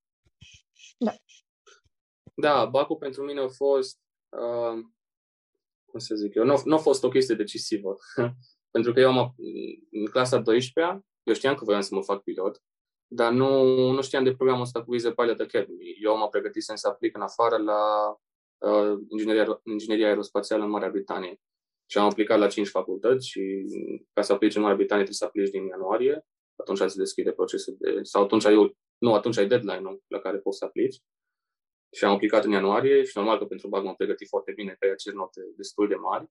Da. 2.33 2.53
Da, 2.53 2.65
Bacu 2.65 2.95
pentru 2.95 3.24
mine 3.24 3.39
a 3.39 3.47
fost, 3.47 4.00
uh, 4.30 4.83
cum 5.85 6.00
să 6.00 6.15
zic 6.15 6.35
eu, 6.35 6.44
nu, 6.44 6.62
nu 6.65 6.75
a 6.75 6.77
fost 6.77 7.03
o 7.03 7.09
chestie 7.09 7.35
decisivă. 7.35 7.95
pentru 8.75 8.94
că 8.94 9.00
eu 9.00 9.18
am, 9.18 9.35
în 9.91 10.06
clasa 10.06 10.38
12 10.38 11.03
eu 11.24 11.33
știam 11.33 11.56
că 11.56 11.63
voiam 11.63 11.81
să 11.81 11.95
mă 11.95 12.03
fac 12.03 12.24
pilot, 12.24 12.62
dar 13.07 13.31
nu, 13.31 13.91
nu 13.91 14.01
știam 14.01 14.24
de 14.24 14.35
programul 14.35 14.62
ăsta 14.62 14.83
cu 14.83 14.91
Visa 14.91 15.12
Pilot 15.12 15.39
Academy. 15.39 15.97
Eu 16.01 16.18
m-am 16.18 16.30
pregătit 16.30 16.63
să 16.63 16.88
aplic 16.88 17.15
în 17.15 17.21
afară 17.21 17.57
la 17.57 17.81
uh, 18.57 19.00
ingineria, 19.07 19.62
ingineria 19.63 20.07
aerospațială 20.07 20.63
în 20.63 20.69
Marea 20.69 20.89
Britanie. 20.89 21.39
Și 21.85 21.97
am 21.97 22.06
aplicat 22.06 22.39
la 22.39 22.47
5 22.47 22.68
facultăți 22.68 23.27
și 23.27 23.65
ca 24.13 24.21
să 24.21 24.33
aplici 24.33 24.56
în 24.56 24.62
Marea 24.62 24.77
Britanie 24.77 25.03
trebuie 25.03 25.18
să 25.18 25.25
aplici 25.25 25.50
din 25.50 25.65
ianuarie. 25.65 26.25
Atunci 26.56 26.77
se 26.77 26.97
deschide 26.97 27.31
procesul 27.31 27.75
de... 27.80 28.00
sau 28.01 28.24
atunci 28.24 28.45
ai, 28.45 28.75
nu, 28.97 29.13
atunci 29.13 29.38
ai 29.38 29.47
deadline-ul 29.47 30.03
la 30.07 30.19
care 30.19 30.38
poți 30.38 30.57
să 30.57 30.65
aplici 30.65 31.01
și 31.94 32.06
am 32.06 32.13
aplicat 32.13 32.44
în 32.44 32.51
ianuarie 32.51 33.04
și 33.04 33.18
normal 33.18 33.38
că 33.38 33.45
pentru 33.45 33.68
BAC 33.68 33.84
m-am 33.84 33.95
pregătit 33.95 34.28
foarte 34.28 34.51
bine, 34.51 34.75
că 34.80 34.88
ai 34.88 35.16
note 35.16 35.42
destul 35.56 35.88
de 35.88 35.95
mari. 35.95 36.28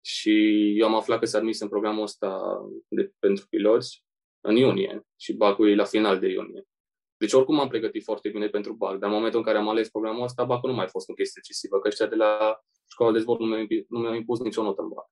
Și 0.00 0.32
eu 0.78 0.86
am 0.86 0.94
aflat 0.94 1.18
că 1.18 1.26
s-a 1.26 1.38
admis 1.38 1.60
în 1.60 1.68
programul 1.68 2.02
ăsta 2.02 2.60
de, 2.88 3.12
pentru 3.18 3.46
piloți 3.48 4.04
în 4.40 4.56
iunie 4.56 5.06
și 5.16 5.32
BAC-ul 5.32 5.68
e 5.70 5.74
la 5.74 5.84
final 5.84 6.18
de 6.18 6.28
iunie. 6.28 6.64
Deci 7.16 7.32
oricum 7.32 7.54
m-am 7.54 7.68
pregătit 7.68 8.02
foarte 8.02 8.28
bine 8.28 8.48
pentru 8.48 8.72
BAC, 8.72 8.98
dar 8.98 9.08
în 9.08 9.14
momentul 9.14 9.38
în 9.38 9.44
care 9.44 9.58
am 9.58 9.68
ales 9.68 9.88
programul 9.88 10.22
ăsta, 10.22 10.44
BAC-ul 10.44 10.70
nu 10.70 10.76
mai 10.76 10.84
a 10.84 10.88
fost 10.88 11.08
o 11.08 11.14
chestie 11.14 11.40
decisivă, 11.42 11.78
că 11.78 11.88
ăștia 11.88 12.06
de 12.06 12.14
la 12.14 12.60
școala 12.90 13.12
de 13.12 13.18
zbor 13.18 13.38
nu 13.38 13.46
mi-au, 13.46 13.66
nu 13.88 13.98
mi-au 13.98 14.14
impus 14.14 14.40
nicio 14.40 14.62
notă 14.62 14.82
în 14.82 14.88
BAC. 14.88 15.10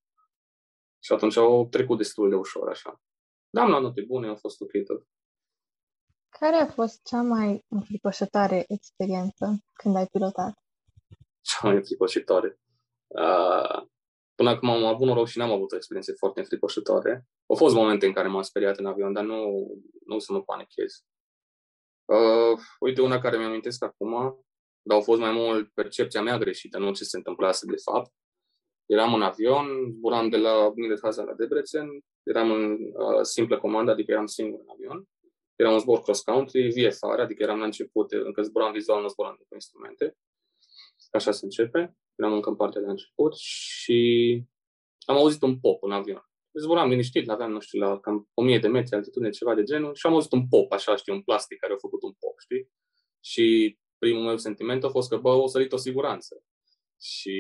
Și 1.03 1.13
atunci 1.13 1.37
au 1.37 1.69
trecut 1.71 1.97
destul 1.97 2.29
de 2.29 2.35
ușor 2.35 2.69
așa. 2.69 3.03
Dar 3.51 3.65
am 3.65 3.71
luat 3.71 3.83
note 3.83 4.03
bune, 4.03 4.29
a 4.29 4.35
fost 4.35 4.61
ok 4.61 4.71
tot. 4.85 5.07
Care 6.41 6.57
a 6.57 6.67
fost 6.67 7.05
cea 7.05 7.23
mai 7.23 7.65
înfricoșătoare 7.69 8.65
experiență 8.69 9.59
când 9.73 9.97
ai 9.97 10.07
pilotat? 10.07 10.53
Cea 11.41 11.67
mai 11.67 11.75
înfricoșătoare? 11.77 12.59
Uh, 13.07 13.83
până 14.35 14.51
acum 14.51 14.71
am 14.71 14.85
avut 14.85 15.07
noroc 15.07 15.27
și 15.27 15.39
n-am 15.39 15.53
avut 15.53 15.73
o 15.73 15.77
experiență 15.77 16.13
foarte 16.19 16.41
înfricoșătoare. 16.41 17.27
Au 17.47 17.57
fost 17.57 17.75
momente 17.75 18.07
în 18.07 18.13
care 18.13 18.29
m-am 18.29 18.43
speriat 18.43 18.77
în 18.77 18.87
avion, 18.87 19.13
dar 19.13 19.25
nu, 19.25 19.67
nu 20.07 20.19
să 20.19 20.33
mă 20.33 20.43
panichez. 20.43 21.05
Uh, 22.05 22.59
uite, 22.81 23.01
una 23.01 23.19
care 23.19 23.37
mi-am 23.37 23.51
amintesc 23.51 23.85
acum, 23.85 24.11
dar 24.83 24.97
au 24.97 25.03
fost 25.03 25.21
mai 25.21 25.33
mult 25.33 25.73
percepția 25.73 26.23
mea 26.23 26.39
greșită, 26.39 26.79
nu 26.79 26.93
ce 26.93 27.05
se 27.05 27.17
întâmplase 27.17 27.67
de 27.67 27.77
fapt. 27.91 28.13
Eram 28.87 29.15
în 29.15 29.23
avion, 29.23 29.67
zburam 29.91 30.29
de 30.29 30.37
la 30.37 30.73
Millet 30.75 31.01
la 31.01 31.35
Debrecen, 31.37 31.89
eram 32.23 32.51
în 32.51 32.73
uh, 32.73 33.23
simplă 33.23 33.59
comandă, 33.59 33.91
adică 33.91 34.13
eram 34.13 34.27
singur 34.27 34.61
în 34.61 34.69
avion 34.73 35.09
era 35.57 35.71
un 35.71 35.79
zbor 35.79 36.01
cross-country, 36.01 36.69
VFR, 36.69 37.21
adică 37.21 37.43
eram 37.43 37.59
la 37.59 37.65
început, 37.65 38.13
încă 38.13 38.43
zburam 38.43 38.73
vizual, 38.73 39.03
nu 39.03 39.09
zburam 39.09 39.35
cu 39.49 39.55
instrumente. 39.55 40.17
Așa 41.11 41.31
se 41.31 41.45
începe. 41.45 41.97
Eram 42.15 42.33
încă 42.33 42.49
în 42.49 42.57
partea 42.57 42.81
de 42.81 42.87
început 42.87 43.37
și 43.37 44.43
am 45.05 45.17
auzit 45.17 45.43
un 45.43 45.61
pop 45.61 45.83
în 45.83 45.91
avion. 45.93 46.29
Zburam 46.53 46.89
liniștit, 46.89 47.29
aveam, 47.29 47.51
nu 47.51 47.61
știu, 47.61 47.79
la 47.81 48.01
cam 48.01 48.29
1000 48.35 48.59
de 48.59 48.69
metri 48.69 48.95
altitudine, 48.95 49.31
ceva 49.31 49.55
de 49.55 49.63
genul, 49.63 49.95
și 49.95 50.07
am 50.07 50.13
auzit 50.13 50.33
un 50.33 50.49
pop, 50.49 50.73
așa, 50.73 50.97
știi, 50.97 51.13
un 51.13 51.23
plastic 51.23 51.59
care 51.59 51.73
a 51.73 51.77
făcut 51.77 52.03
un 52.03 52.13
pop, 52.13 52.39
știi? 52.39 52.71
Și 53.21 53.79
primul 53.99 54.25
meu 54.25 54.37
sentiment 54.37 54.85
a 54.85 54.89
fost 54.89 55.09
că, 55.09 55.17
bă, 55.17 55.29
o 55.29 55.47
sărit 55.47 55.73
o 55.73 55.77
siguranță. 55.77 56.45
Și 57.01 57.37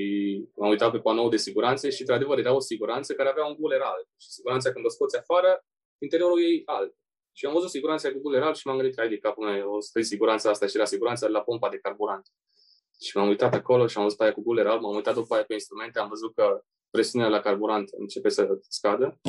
m-am 0.55 0.71
uitat 0.71 0.91
pe 0.91 0.99
panoul 0.99 1.31
de 1.31 1.37
siguranță 1.37 1.91
și, 1.91 2.01
într-adevăr, 2.01 2.39
era 2.39 2.55
o 2.55 2.61
siguranță 2.61 3.15
care 3.15 3.29
avea 3.29 3.45
un 3.45 3.55
guler 3.55 3.81
alb. 3.81 4.07
Și 4.17 4.29
siguranța, 4.29 4.73
când 4.73 4.85
o 4.85 4.89
scoți 4.89 5.19
afară, 5.19 5.65
interiorul 5.99 6.43
ei 6.43 6.63
alb. 6.65 6.93
Și 7.37 7.47
am 7.47 7.53
văzut 7.53 7.71
siguranța 7.71 8.13
cu 8.13 8.19
guleral 8.19 8.55
și 8.55 8.67
m-am 8.67 8.79
gândit, 8.79 8.99
ai 8.99 9.09
de 9.09 9.19
capul 9.19 9.47
meu, 9.47 9.73
o 9.73 9.81
să 9.81 10.01
siguranța 10.01 10.51
asta 10.51 10.67
și 10.67 10.77
era 10.77 10.85
siguranța 10.85 11.29
la 11.29 11.41
pompa 11.43 11.69
de 11.69 11.79
carburant. 11.79 12.29
Și 13.01 13.17
m-am 13.17 13.29
uitat 13.29 13.55
acolo 13.55 13.87
și 13.87 13.97
am 13.97 14.03
văzut 14.03 14.21
aia 14.21 14.33
cu 14.33 14.43
guler 14.43 14.67
alb, 14.67 14.83
m-am 14.83 14.95
uitat 14.95 15.15
după 15.15 15.35
aia 15.35 15.45
pe 15.45 15.53
instrumente, 15.53 15.99
am 15.99 16.09
văzut 16.09 16.35
că 16.35 16.65
presiunea 16.91 17.29
la 17.29 17.41
carburant 17.41 17.89
începe 17.93 18.29
să 18.29 18.59
scadă 18.69 19.21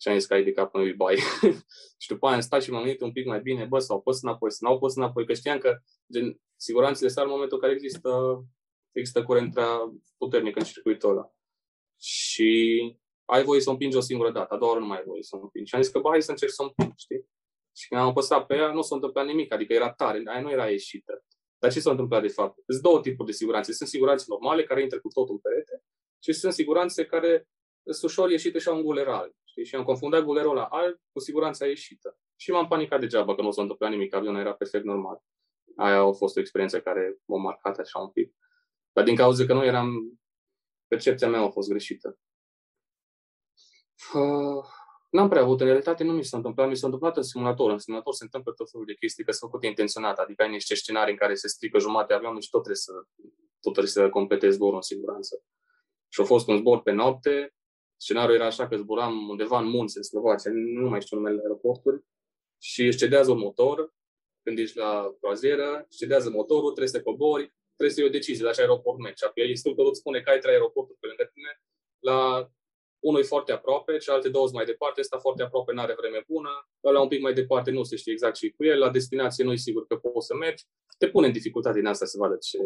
și 0.00 0.08
am 0.08 0.14
zis 0.18 0.26
că 0.26 0.34
ai 0.34 0.44
de 0.44 0.52
cap 0.52 0.74
în 0.74 0.96
bai. 0.96 1.16
și 2.02 2.08
după 2.08 2.26
aia 2.26 2.34
am 2.34 2.40
stat 2.40 2.62
și 2.62 2.70
m-am 2.70 2.82
gândit 2.82 3.00
un 3.00 3.12
pic 3.12 3.26
mai 3.26 3.40
bine, 3.40 3.64
bă, 3.64 3.78
sau 3.78 4.00
pus 4.00 4.22
înapoi, 4.22 4.52
să 4.52 4.58
n-au 4.60 4.78
pus 4.78 4.94
înapoi, 4.96 5.26
că 5.26 5.32
știam 5.34 5.58
că 5.58 5.78
gen, 6.12 6.40
siguranțele 6.56 7.08
sar 7.08 7.24
în 7.24 7.30
momentul 7.30 7.56
în 7.56 7.62
care 7.62 7.72
există, 7.74 8.42
există 8.92 9.22
curent 9.22 9.52
prea 9.54 9.92
puternic 10.16 10.56
în 10.56 10.64
circuitul 10.64 11.10
ăla. 11.10 11.30
Și 12.00 12.80
ai 13.24 13.44
voie 13.44 13.60
să 13.60 13.68
o 13.68 13.72
împingi 13.72 13.96
o 13.96 14.00
singură 14.00 14.30
dată, 14.30 14.54
a 14.54 14.58
doua 14.58 14.70
oară 14.70 14.82
nu 14.82 14.86
mai 14.86 14.98
ai 14.98 15.04
voie 15.06 15.22
să 15.22 15.36
o 15.36 15.40
împingi. 15.40 15.68
Și 15.68 15.74
am 15.74 15.82
zis 15.82 15.92
că, 15.92 15.98
bă, 15.98 16.08
hai 16.08 16.22
să 16.22 16.30
încerc 16.30 16.52
să 16.52 16.62
o 16.62 16.64
împing, 16.64 16.92
știi? 16.96 17.26
Și 17.76 17.88
când 17.88 18.00
am 18.00 18.08
apăsat 18.08 18.46
pe 18.46 18.54
ea, 18.54 18.72
nu 18.72 18.82
s-a 18.82 18.94
întâmplat 18.94 19.26
nimic, 19.26 19.52
adică 19.52 19.72
era 19.72 19.92
tare, 19.92 20.22
aia 20.26 20.40
nu 20.40 20.50
era 20.50 20.70
ieșită. 20.70 21.24
Dar 21.58 21.72
ce 21.72 21.80
s-a 21.80 21.90
întâmplat 21.90 22.22
de 22.22 22.28
fapt? 22.28 22.58
Sunt 22.66 22.82
două 22.82 23.00
tipuri 23.00 23.28
de 23.28 23.34
siguranțe. 23.34 23.72
Sunt 23.72 23.88
siguranțe 23.88 24.24
normale, 24.28 24.64
care 24.64 24.82
intră 24.82 25.00
cu 25.00 25.08
totul 25.08 25.34
în 25.34 25.40
perete, 25.40 25.82
și 26.22 26.32
sunt 26.32 26.52
siguranțe 26.52 27.04
care 27.04 27.48
sunt 27.84 28.10
ușor 28.10 28.30
ieșite 28.30 28.58
și 28.58 28.68
au 28.68 28.76
un 28.76 28.82
guler 28.82 29.08
alb. 29.08 29.32
Știi? 29.44 29.64
Și 29.64 29.74
am 29.74 29.84
confundat 29.84 30.22
gulerul 30.22 30.54
la 30.54 30.64
alb 30.64 30.98
cu 31.12 31.20
siguranța 31.20 31.66
ieșită. 31.66 32.18
Și 32.36 32.50
m-am 32.50 32.68
panicat 32.68 33.00
degeaba 33.00 33.34
că 33.34 33.42
nu 33.42 33.50
s-a 33.50 33.62
întâmplat 33.62 33.90
nimic, 33.90 34.14
avionul 34.14 34.40
era 34.40 34.54
perfect 34.54 34.84
normal. 34.84 35.22
Aia 35.76 35.98
a 35.98 36.12
fost 36.12 36.36
o 36.36 36.40
experiență 36.40 36.80
care 36.80 37.16
m-a 37.24 37.38
marcat 37.38 37.78
așa 37.78 37.98
un 37.98 38.10
pic. 38.10 38.34
Dar 38.92 39.04
din 39.04 39.16
cauza 39.16 39.44
că 39.44 39.52
nu 39.52 39.64
eram... 39.64 40.20
Percepția 40.86 41.28
mea 41.28 41.40
a 41.40 41.50
fost 41.50 41.68
greșită. 41.68 42.18
Uh, 44.14 44.64
n-am 45.08 45.28
prea 45.28 45.42
avut. 45.42 45.60
În 45.60 45.66
realitate 45.66 46.04
nu 46.04 46.12
mi 46.12 46.24
s-a 46.24 46.36
întâmplat. 46.36 46.68
Mi 46.68 46.76
s-a 46.76 46.86
întâmplat 46.86 47.16
în 47.16 47.22
simulator. 47.22 47.70
În 47.70 47.78
simulator 47.78 48.14
se 48.14 48.24
întâmplă 48.24 48.52
tot 48.52 48.70
felul 48.70 48.86
de 48.86 48.94
chestii 48.94 49.24
că 49.24 49.32
sunt 49.32 49.50
făcute 49.50 49.68
intenționat. 49.68 50.18
Adică 50.18 50.42
ai 50.42 50.50
niște 50.50 50.74
scenarii 50.74 51.12
în 51.12 51.18
care 51.18 51.34
se 51.34 51.48
strică 51.48 51.78
jumate 51.78 52.12
avionul 52.12 52.40
și 52.40 52.50
tot 52.50 52.62
trebuie 52.62 52.82
să, 52.82 52.92
tot 53.60 53.72
trebuie 53.72 53.92
să 53.92 54.08
completezi 54.08 54.54
zborul 54.54 54.74
în 54.74 54.82
siguranță. 54.82 55.42
Și 56.08 56.20
a 56.20 56.24
fost 56.24 56.48
un 56.48 56.56
zbor 56.56 56.82
pe 56.82 56.92
noapte. 56.92 57.54
Scenariul 57.96 58.34
era 58.34 58.46
așa 58.46 58.68
că 58.68 58.76
zburam 58.76 59.28
undeva 59.28 59.58
în 59.58 59.68
munți, 59.68 59.96
în 59.96 60.02
Slovacia, 60.02 60.50
nu 60.52 60.88
mai 60.88 61.02
știu 61.02 61.16
numele 61.16 61.40
aeroporturi, 61.40 62.04
și 62.58 62.86
își 62.86 62.96
cedează 62.96 63.30
un 63.30 63.38
motor 63.38 63.94
când 64.42 64.58
ești 64.58 64.76
la 64.76 65.14
croazieră, 65.20 65.86
cedează 65.88 66.30
motorul, 66.30 66.70
trebuie 66.70 66.88
să 66.88 67.02
cobori, 67.02 67.54
trebuie 67.76 67.94
să 67.94 68.00
iei 68.00 68.08
o 68.08 68.12
decizie 68.12 68.44
la 68.44 68.52
ce 68.52 68.60
aeroport 68.60 68.98
mergi. 68.98 69.24
Apoi 69.24 69.48
instructorul 69.48 69.90
îți 69.90 70.00
spune 70.00 70.20
că 70.20 70.30
ai 70.30 70.38
trei 70.38 70.52
aeroporturi 70.52 70.98
pe 70.98 71.06
lângă 71.06 71.30
tine, 71.32 71.62
la 71.98 72.50
unul 72.98 73.20
e 73.20 73.24
foarte 73.24 73.52
aproape, 73.52 73.98
alte 74.06 74.28
două 74.28 74.48
mai 74.52 74.64
departe, 74.64 75.00
ăsta 75.00 75.18
foarte 75.18 75.42
aproape 75.42 75.72
nu 75.72 75.80
are 75.80 75.94
vreme 75.94 76.24
bună, 76.26 76.68
ăla 76.84 77.00
un 77.00 77.08
pic 77.08 77.20
mai 77.20 77.32
departe 77.32 77.70
nu 77.70 77.82
se 77.82 77.96
știe 77.96 78.12
exact 78.12 78.36
și 78.36 78.50
cu 78.50 78.64
el, 78.64 78.78
la 78.78 78.90
destinație 78.90 79.44
nu 79.44 79.52
e 79.52 79.56
sigur 79.56 79.86
că 79.86 79.96
poți 79.96 80.26
să 80.26 80.34
mergi, 80.34 80.64
te 80.98 81.08
pune 81.08 81.26
în 81.26 81.32
dificultate 81.32 81.78
din 81.78 81.86
asta 81.86 82.06
să 82.06 82.18
vadă 82.18 82.36
ce, 82.36 82.58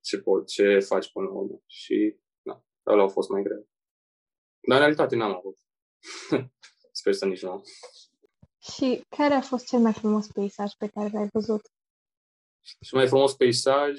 ce, 0.00 0.18
pot, 0.18 0.46
ce 0.46 0.78
faci 0.78 1.12
până 1.12 1.26
la 1.26 1.32
urmă. 1.32 1.62
Și 1.66 2.16
da, 2.42 2.64
ăla 2.86 3.02
a 3.02 3.08
fost 3.08 3.28
mai 3.28 3.42
greu. 3.42 3.68
Dar 4.68 4.76
în 4.76 4.82
realitate 4.82 5.16
n-am 5.16 5.34
avut. 5.36 5.58
Sper 7.00 7.12
să 7.12 7.26
nici 7.26 7.42
nu 7.42 7.50
am. 7.50 7.62
Și 8.72 9.04
care 9.08 9.34
a 9.34 9.40
fost 9.40 9.66
cel 9.66 9.78
mai 9.78 9.92
frumos 9.92 10.26
peisaj 10.26 10.72
pe 10.78 10.86
care 10.86 11.10
l-ai 11.12 11.28
văzut? 11.32 11.62
Cel 12.80 12.98
mai 12.98 13.06
frumos 13.06 13.34
peisaj 13.34 13.98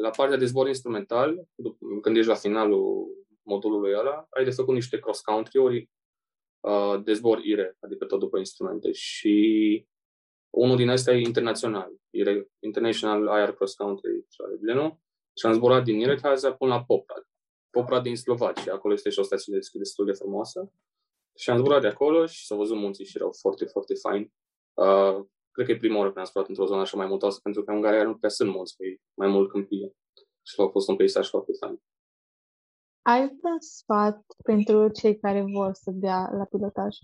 la 0.00 0.10
partea 0.10 0.36
de 0.36 0.44
zbor 0.44 0.68
instrumental, 0.68 1.48
când 2.02 2.16
ești 2.16 2.28
la 2.28 2.34
finalul 2.34 3.08
modulului 3.46 3.92
ăla, 3.94 4.26
ai 4.30 4.44
de 4.44 4.50
făcut 4.50 4.74
niște 4.74 4.98
cross-country 4.98 5.58
ori 5.58 5.90
de 7.04 7.12
zbor 7.12 7.38
IRE, 7.38 7.76
adică 7.80 8.04
tot 8.04 8.18
după 8.18 8.38
instrumente. 8.38 8.92
Și 8.92 9.86
unul 10.50 10.76
din 10.76 10.88
astea 10.88 11.14
e 11.14 11.20
internațional, 11.20 11.92
IRE, 12.10 12.48
International 12.58 13.28
Air 13.28 13.52
Cross 13.52 13.74
Country 13.74 14.26
de 14.60 14.66
genul, 14.66 14.98
și 15.38 15.46
am 15.46 15.52
zburat 15.52 15.84
din 15.84 15.98
Irecaza 15.98 16.54
până 16.54 16.74
la 16.74 16.84
Poprad. 16.84 17.26
Poprad 17.70 18.02
din 18.02 18.16
Slovacia, 18.16 18.72
acolo 18.72 18.94
este 18.94 19.10
și 19.10 19.18
o 19.18 19.22
stație 19.22 19.58
destul 19.72 20.04
de 20.06 20.12
frumoasă. 20.12 20.72
Și 21.36 21.50
am 21.50 21.58
zburat 21.58 21.80
de 21.80 21.86
acolo 21.86 22.26
și 22.26 22.46
s-au 22.46 22.58
văzut 22.58 22.76
munții 22.76 23.04
și 23.04 23.16
erau 23.16 23.32
foarte, 23.40 23.64
foarte 23.64 23.94
fain. 23.94 24.32
Uh, 24.74 25.24
cred 25.50 25.66
că 25.66 25.72
e 25.72 25.76
prima 25.76 25.96
oară 25.96 26.06
când 26.06 26.18
am 26.18 26.24
zburat 26.24 26.48
într-o 26.48 26.66
zonă 26.66 26.80
așa 26.80 26.96
mai 26.96 27.06
muntoasă, 27.06 27.40
pentru 27.42 27.62
că 27.64 27.70
în 27.70 27.76
Ungaria 27.76 28.04
nu 28.04 28.16
prea 28.16 28.30
sunt 28.30 28.50
munți, 28.50 28.74
e 28.78 28.96
mai 29.14 29.28
mult 29.28 29.50
câmpie. 29.50 29.92
Și 30.42 30.54
a 30.60 30.68
fost 30.68 30.88
un 30.88 30.96
peisaj 30.96 31.28
foarte 31.28 31.52
fain. 31.60 31.82
Ai 33.08 33.38
un 33.42 33.60
sfat 33.60 34.24
pentru 34.42 34.88
cei 34.88 35.18
care 35.18 35.44
vor 35.52 35.72
să 35.72 35.90
dea 35.90 36.30
la 36.32 36.44
pilotaj? 36.44 36.96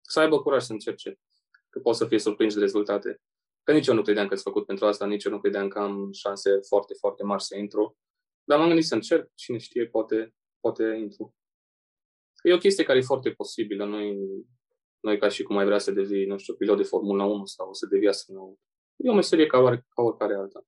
Să 0.00 0.20
aibă 0.20 0.42
curaj 0.42 0.62
să 0.62 0.72
încerce, 0.72 1.18
că 1.68 1.78
poți 1.78 1.98
să 1.98 2.06
fie 2.06 2.18
surprins 2.18 2.54
de 2.54 2.60
rezultate. 2.60 3.20
Că 3.62 3.72
nici 3.72 3.86
eu 3.86 3.94
nu 3.94 4.02
credeam 4.02 4.26
că 4.26 4.34
ați 4.34 4.42
făcut 4.42 4.66
pentru 4.66 4.86
asta, 4.86 5.06
nici 5.06 5.24
eu 5.24 5.32
nu 5.32 5.40
credeam 5.40 5.68
că 5.68 5.78
am 5.78 6.12
șanse 6.12 6.50
foarte, 6.68 6.94
foarte 6.94 7.22
mari 7.22 7.42
să 7.42 7.56
intru. 7.56 7.96
Dar 8.44 8.58
m-am 8.58 8.66
gândit 8.66 8.86
să 8.86 8.94
încerc, 8.94 9.30
cine 9.34 9.58
știe, 9.58 9.86
poate, 9.86 10.34
poate 10.60 10.84
intru. 10.84 11.34
E 12.42 12.54
o 12.54 12.58
chestie 12.58 12.84
care 12.84 12.98
e 12.98 13.02
foarte 13.02 13.30
posibilă, 13.30 13.84
nu 13.84 14.00
e, 14.00 14.16
nu 15.00 15.12
e 15.12 15.16
ca 15.16 15.28
și 15.28 15.42
cum 15.42 15.56
ai 15.56 15.64
vrea 15.64 15.78
să 15.78 15.90
devii, 15.90 16.26
nu 16.26 16.38
știu, 16.38 16.54
pilot 16.54 16.76
de 16.76 16.82
Formula 16.82 17.24
1 17.24 17.46
sau 17.46 17.72
să 17.72 17.86
devii 17.86 18.08
astronaut. 18.08 18.58
E 18.96 19.10
o 19.10 19.14
meserie 19.14 19.46
ca, 19.46 19.58
or, 19.58 19.76
ca 19.88 20.02
oricare 20.02 20.34
alta. 20.34 20.66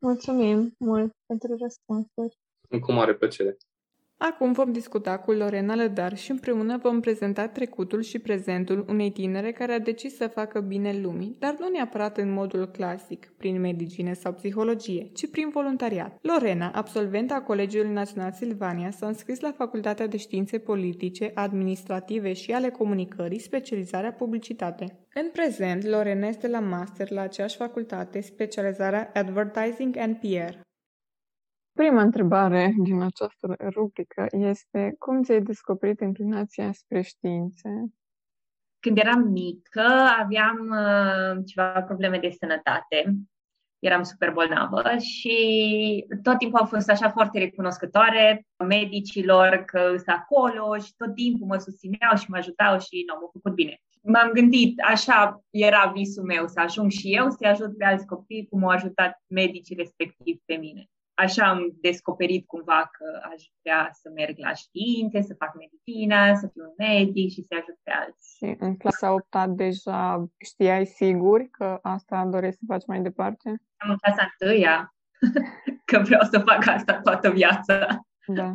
Mulțumim 0.00 0.74
mult 0.78 1.12
pentru 1.26 1.56
răspunsuri. 1.56 2.42
Cu 2.80 2.92
mare 2.92 3.14
plăcere. 3.14 3.56
Acum 4.16 4.52
vom 4.52 4.72
discuta 4.72 5.18
cu 5.18 5.32
Lorena 5.32 5.74
Lădar 5.74 6.16
și 6.16 6.30
împreună 6.30 6.78
vom 6.82 7.00
prezenta 7.00 7.48
trecutul 7.48 8.02
și 8.02 8.18
prezentul 8.18 8.84
unei 8.88 9.10
tinere 9.10 9.52
care 9.52 9.72
a 9.72 9.78
decis 9.78 10.16
să 10.16 10.26
facă 10.26 10.60
bine 10.60 11.00
lumii, 11.02 11.36
dar 11.38 11.56
nu 11.58 11.68
neapărat 11.68 12.18
în 12.18 12.32
modul 12.32 12.66
clasic, 12.66 13.32
prin 13.36 13.60
medicină 13.60 14.12
sau 14.12 14.32
psihologie, 14.32 15.10
ci 15.14 15.30
prin 15.30 15.48
voluntariat. 15.48 16.18
Lorena, 16.22 16.70
absolventă 16.74 17.34
a 17.34 17.42
Colegiului 17.42 17.92
Național 17.92 18.32
Silvania, 18.32 18.90
s-a 18.90 19.06
înscris 19.06 19.40
la 19.40 19.52
Facultatea 19.52 20.06
de 20.06 20.16
Științe 20.16 20.58
Politice, 20.58 21.30
Administrative 21.34 22.32
și 22.32 22.52
ale 22.52 22.70
Comunicării, 22.70 23.38
specializarea 23.38 24.12
publicitate. 24.12 25.06
În 25.14 25.28
prezent, 25.32 25.84
Lorena 25.84 26.26
este 26.26 26.48
la 26.48 26.60
master 26.60 27.10
la 27.10 27.20
aceeași 27.20 27.56
facultate, 27.56 28.20
specializarea 28.20 29.10
Advertising 29.14 29.96
and 29.96 30.16
PR. 30.16 30.63
Prima 31.78 32.02
întrebare 32.02 32.74
din 32.82 33.00
această 33.02 33.56
rubrică 33.58 34.26
este 34.30 34.94
cum 34.98 35.22
ți-ai 35.22 35.42
descoperit 35.42 36.00
inclinația 36.00 36.72
spre 36.72 37.00
științe? 37.02 37.68
Când 38.80 38.98
eram 38.98 39.20
mică, 39.20 39.86
aveam 40.18 40.58
uh, 40.70 41.42
ceva 41.46 41.82
probleme 41.82 42.18
de 42.18 42.36
sănătate. 42.38 43.14
Eram 43.78 44.02
super 44.02 44.32
bolnavă 44.32 44.82
și 44.98 45.36
tot 46.22 46.38
timpul 46.38 46.60
am 46.60 46.66
fost 46.66 46.90
așa 46.90 47.10
foarte 47.10 47.38
recunoscătoare 47.38 48.46
medicilor 48.68 49.62
că 49.66 49.80
sunt 49.88 50.16
acolo 50.16 50.78
și 50.78 50.94
tot 50.96 51.14
timpul 51.14 51.46
mă 51.46 51.58
susțineau 51.58 52.16
și 52.16 52.30
mă 52.30 52.36
ajutau 52.36 52.78
și 52.78 53.04
nu, 53.06 53.14
m-au 53.14 53.30
făcut 53.32 53.54
bine. 53.54 53.80
M-am 54.02 54.30
gândit, 54.32 54.80
așa 54.80 55.44
era 55.50 55.92
visul 55.94 56.24
meu, 56.24 56.46
să 56.46 56.60
ajung 56.60 56.90
și 56.90 57.14
eu 57.14 57.30
să 57.30 57.46
ajut 57.46 57.76
pe 57.76 57.84
alți 57.84 58.06
copii 58.06 58.46
cum 58.50 58.64
au 58.64 58.70
ajutat 58.70 59.22
medicii 59.26 59.76
respectiv 59.76 60.40
pe 60.44 60.54
mine 60.54 60.88
așa 61.14 61.48
am 61.48 61.76
descoperit 61.80 62.46
cumva 62.46 62.90
că 62.92 63.04
aș 63.32 63.42
vrea 63.62 63.90
să 63.92 64.10
merg 64.14 64.38
la 64.38 64.52
științe, 64.52 65.20
să 65.20 65.34
fac 65.38 65.54
medicină, 65.56 66.38
să 66.40 66.50
fiu 66.52 66.62
un 66.62 66.74
medic 66.76 67.30
și 67.30 67.42
să 67.42 67.54
ajut 67.54 67.78
pe 67.82 67.90
alții. 67.90 68.36
Și 68.36 68.56
în 68.58 68.76
clasa 68.76 69.12
8 69.12 69.56
deja 69.56 70.28
știai 70.38 70.86
sigur 70.86 71.46
că 71.50 71.78
asta 71.82 72.24
dorești 72.24 72.58
să 72.58 72.64
faci 72.68 72.86
mai 72.86 73.00
departe? 73.00 73.48
Am 73.76 73.90
în 73.90 73.96
clasa 73.96 74.34
1 74.40 74.52
că 75.90 75.98
vreau 75.98 76.22
să 76.22 76.38
fac 76.38 76.66
asta 76.66 77.00
toată 77.00 77.30
viața. 77.30 78.06
Da. 78.26 78.52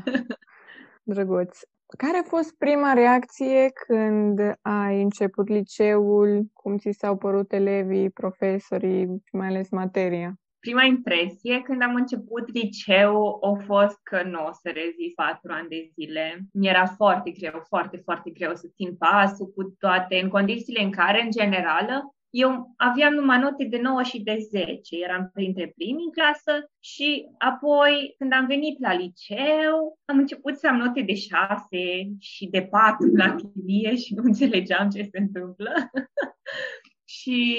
Drăguț. 1.14 1.60
Care 1.98 2.18
a 2.18 2.28
fost 2.28 2.58
prima 2.58 2.94
reacție 2.94 3.70
când 3.72 4.40
ai 4.62 5.02
început 5.02 5.48
liceul? 5.48 6.50
Cum 6.54 6.78
ți 6.78 6.92
s-au 6.92 7.18
părut 7.18 7.52
elevii, 7.52 8.10
profesorii 8.10 9.22
și 9.26 9.36
mai 9.36 9.48
ales 9.48 9.70
materia? 9.70 10.40
Prima 10.60 10.84
impresie 10.84 11.62
când 11.62 11.82
am 11.82 11.96
început 11.96 12.54
liceu 12.54 13.40
a 13.44 13.64
fost 13.66 14.00
că 14.04 14.24
nu 14.24 14.46
o 14.46 14.52
să 14.52 14.70
rezist 14.70 15.16
patru 15.16 15.52
ani 15.52 15.70
de 15.70 15.90
zile. 15.94 16.40
Mi-era 16.54 16.86
foarte 16.86 17.32
greu, 17.32 17.64
foarte, 17.68 17.98
foarte 17.98 18.30
greu 18.30 18.56
să 18.56 18.68
țin 18.76 18.96
pasul 18.96 19.48
cu 19.48 19.76
toate, 19.80 20.20
în 20.24 20.30
condițiile 20.30 20.84
în 20.84 20.92
care, 20.92 21.22
în 21.22 21.32
generală, 21.32 22.14
eu 22.30 22.74
aveam 22.78 23.14
numai 23.14 23.40
note 23.40 23.64
de 23.64 23.80
9 23.82 24.04
și 24.04 24.22
de 24.22 24.38
10, 24.50 24.80
eram 25.04 25.32
printre 25.34 25.72
primii 25.76 26.06
în 26.06 26.12
clasă 26.12 26.70
și 26.80 27.26
apoi 27.38 28.16
când 28.18 28.34
am 28.34 28.46
venit 28.46 28.80
la 28.80 28.94
liceu 28.94 30.00
am 30.06 30.18
început 30.18 30.58
să 30.58 30.68
am 30.68 30.78
note 30.78 31.02
de 31.02 31.16
6 31.16 31.66
și 32.20 32.48
de 32.48 32.62
4 32.62 33.16
la 33.16 33.36
chimie 33.36 33.96
și 33.96 34.14
nu 34.14 34.24
înțelegeam 34.24 34.90
ce 34.90 35.04
se 35.12 35.20
întâmplă. 35.20 35.72
și 37.18 37.58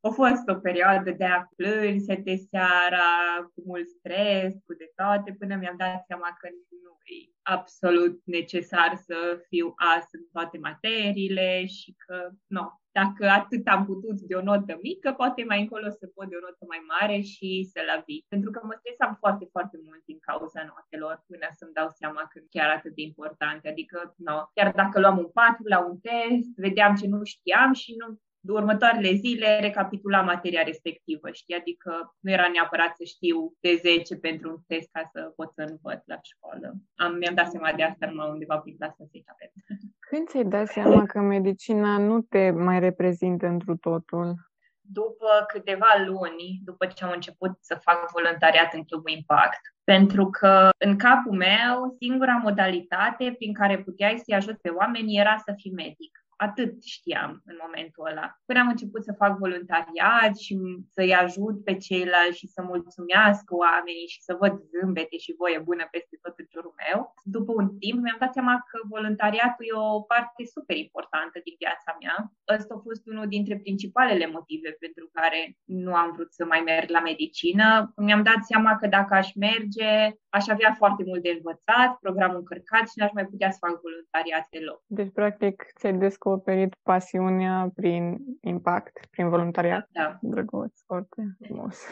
a 0.00 0.08
fost 0.08 0.48
o 0.48 0.54
perioadă 0.54 1.10
de 1.10 1.24
a 1.24 1.46
plânse 1.56 2.14
de 2.14 2.36
seara, 2.50 3.08
cu 3.54 3.62
mult 3.66 3.88
stres, 3.88 4.54
cu 4.66 4.74
de 4.74 4.92
toate, 4.96 5.36
până 5.38 5.56
mi-am 5.56 5.76
dat 5.76 6.04
seama 6.06 6.36
că 6.40 6.48
nu 6.82 6.92
e 7.16 7.30
absolut 7.42 8.20
necesar 8.24 8.90
să 9.06 9.42
fiu 9.48 9.72
as 9.76 10.06
în 10.12 10.24
toate 10.32 10.58
materiile 10.58 11.66
și 11.66 11.94
că, 12.06 12.30
nu, 12.46 12.80
dacă 12.92 13.28
atât 13.28 13.66
am 13.66 13.84
putut 13.84 14.20
de 14.20 14.34
o 14.34 14.42
notă 14.42 14.78
mică, 14.82 15.12
poate 15.12 15.44
mai 15.44 15.60
încolo 15.60 15.88
să 15.90 16.06
pot 16.14 16.28
de 16.28 16.36
o 16.36 16.44
notă 16.46 16.64
mai 16.68 16.82
mare 16.92 17.20
și 17.20 17.68
să 17.72 17.80
la 17.90 18.02
vii. 18.06 18.24
Pentru 18.28 18.50
că 18.50 18.60
mă 18.62 18.74
stresam 18.78 19.16
foarte, 19.18 19.44
foarte 19.50 19.78
mult 19.86 20.02
din 20.04 20.18
cauza 20.28 20.60
notelor 20.72 21.24
până 21.26 21.46
să-mi 21.58 21.76
dau 21.78 21.88
seama 22.00 22.22
că 22.32 22.38
chiar 22.50 22.68
atât 22.76 22.94
de 22.94 23.02
importante. 23.02 23.68
Adică, 23.68 24.14
no, 24.16 24.36
chiar 24.54 24.72
dacă 24.72 25.00
luam 25.00 25.18
un 25.18 25.30
4 25.32 25.66
la 25.74 25.78
un 25.88 25.96
test, 26.08 26.50
vedeam 26.64 26.94
ce 26.94 27.06
nu 27.06 27.24
știam 27.24 27.72
și 27.72 27.94
nu 28.00 28.06
următoarele 28.48 29.12
zile 29.12 29.58
recapitula 29.60 30.20
materia 30.20 30.62
respectivă, 30.62 31.30
știi? 31.32 31.54
Adică 31.54 32.16
nu 32.20 32.30
era 32.30 32.48
neapărat 32.52 32.96
să 32.96 33.04
știu 33.04 33.52
de 33.60 33.80
10 33.82 34.16
pentru 34.16 34.50
un 34.50 34.58
test 34.66 34.88
ca 34.92 35.10
să 35.12 35.32
pot 35.36 35.52
să 35.52 35.62
învăț 35.62 36.02
la 36.06 36.18
școală. 36.22 36.74
Am, 36.94 37.14
mi-am 37.14 37.34
dat 37.34 37.50
seama 37.50 37.72
de 37.72 37.82
asta 37.82 38.06
numai 38.06 38.30
undeva 38.30 38.56
prin 38.58 38.76
clasa 38.76 39.04
10 39.10 39.24
Când 40.08 40.28
ți-ai 40.28 40.44
dat 40.44 40.66
seama 40.66 41.06
că 41.06 41.20
medicina 41.20 41.98
nu 41.98 42.20
te 42.20 42.50
mai 42.50 42.78
reprezintă 42.78 43.46
întru 43.46 43.76
totul? 43.76 44.34
După 44.80 45.44
câteva 45.46 46.04
luni, 46.06 46.60
după 46.64 46.86
ce 46.86 47.04
am 47.04 47.10
început 47.14 47.50
să 47.60 47.74
fac 47.74 48.10
voluntariat 48.10 48.74
în 48.74 48.84
Clubul 48.84 49.10
Impact, 49.10 49.60
pentru 49.84 50.30
că 50.30 50.68
în 50.78 50.96
capul 50.96 51.32
meu 51.32 51.96
singura 51.98 52.40
modalitate 52.42 53.34
prin 53.36 53.54
care 53.54 53.82
puteai 53.82 54.18
să-i 54.18 54.34
ajut 54.34 54.56
pe 54.60 54.68
oameni 54.68 55.18
era 55.18 55.36
să 55.36 55.52
fii 55.56 55.72
medic 55.72 56.20
atât 56.46 56.82
știam 56.82 57.42
în 57.44 57.56
momentul 57.64 58.06
ăla. 58.10 58.26
Până 58.44 58.58
am 58.60 58.68
început 58.68 59.04
să 59.04 59.12
fac 59.22 59.38
voluntariat 59.38 60.36
și 60.36 60.58
să-i 60.94 61.14
ajut 61.14 61.64
pe 61.64 61.76
ceilalți 61.76 62.38
și 62.38 62.46
să 62.46 62.62
mulțumească 62.62 63.54
oamenii 63.54 64.06
și 64.14 64.22
să 64.22 64.36
văd 64.40 64.52
zâmbete 64.70 65.16
și 65.18 65.34
voie 65.38 65.58
bună 65.58 65.88
peste 65.90 66.18
tot 66.22 66.38
în 66.38 66.46
jurul 66.54 66.74
meu, 66.84 66.98
după 67.36 67.52
un 67.60 67.68
timp 67.82 67.98
mi-am 68.02 68.22
dat 68.24 68.32
seama 68.32 68.54
că 68.68 68.76
voluntariatul 68.94 69.64
e 69.68 69.82
o 69.96 70.00
parte 70.12 70.42
super 70.54 70.76
importantă 70.86 71.36
din 71.46 71.56
viața 71.62 71.90
mea. 72.02 72.16
Ăsta 72.56 72.72
a 72.74 72.84
fost 72.86 73.02
unul 73.12 73.26
dintre 73.36 73.56
principalele 73.64 74.26
motive 74.36 74.70
pentru 74.84 75.04
care 75.18 75.40
nu 75.84 75.92
am 76.02 76.08
vrut 76.14 76.30
să 76.38 76.44
mai 76.52 76.62
merg 76.70 76.88
la 76.96 77.02
medicină. 77.10 77.66
Mi-am 78.06 78.22
dat 78.30 78.40
seama 78.50 78.72
că 78.80 78.86
dacă 78.86 79.12
aș 79.14 79.28
merge, 79.46 79.90
aș 80.38 80.44
avea 80.54 80.70
foarte 80.82 81.02
mult 81.10 81.22
de 81.22 81.32
învățat, 81.36 81.90
programul 82.04 82.36
încărcat 82.42 82.84
și 82.90 82.98
n-aș 82.98 83.12
mai 83.12 83.26
putea 83.32 83.50
să 83.50 83.62
fac 83.66 83.74
voluntariat 83.86 84.46
deloc. 84.50 84.80
Deci, 84.86 85.12
practic, 85.20 85.54
ți-ai 85.78 85.92
descoperit 85.92 86.48
descoperit 86.50 86.74
pasiunea 86.82 87.70
prin 87.74 88.18
impact, 88.40 89.06
prin 89.10 89.28
voluntariat. 89.28 89.88
Da. 89.92 90.18
Drăguț, 90.20 90.80
foarte 90.86 91.36
frumos. 91.40 91.86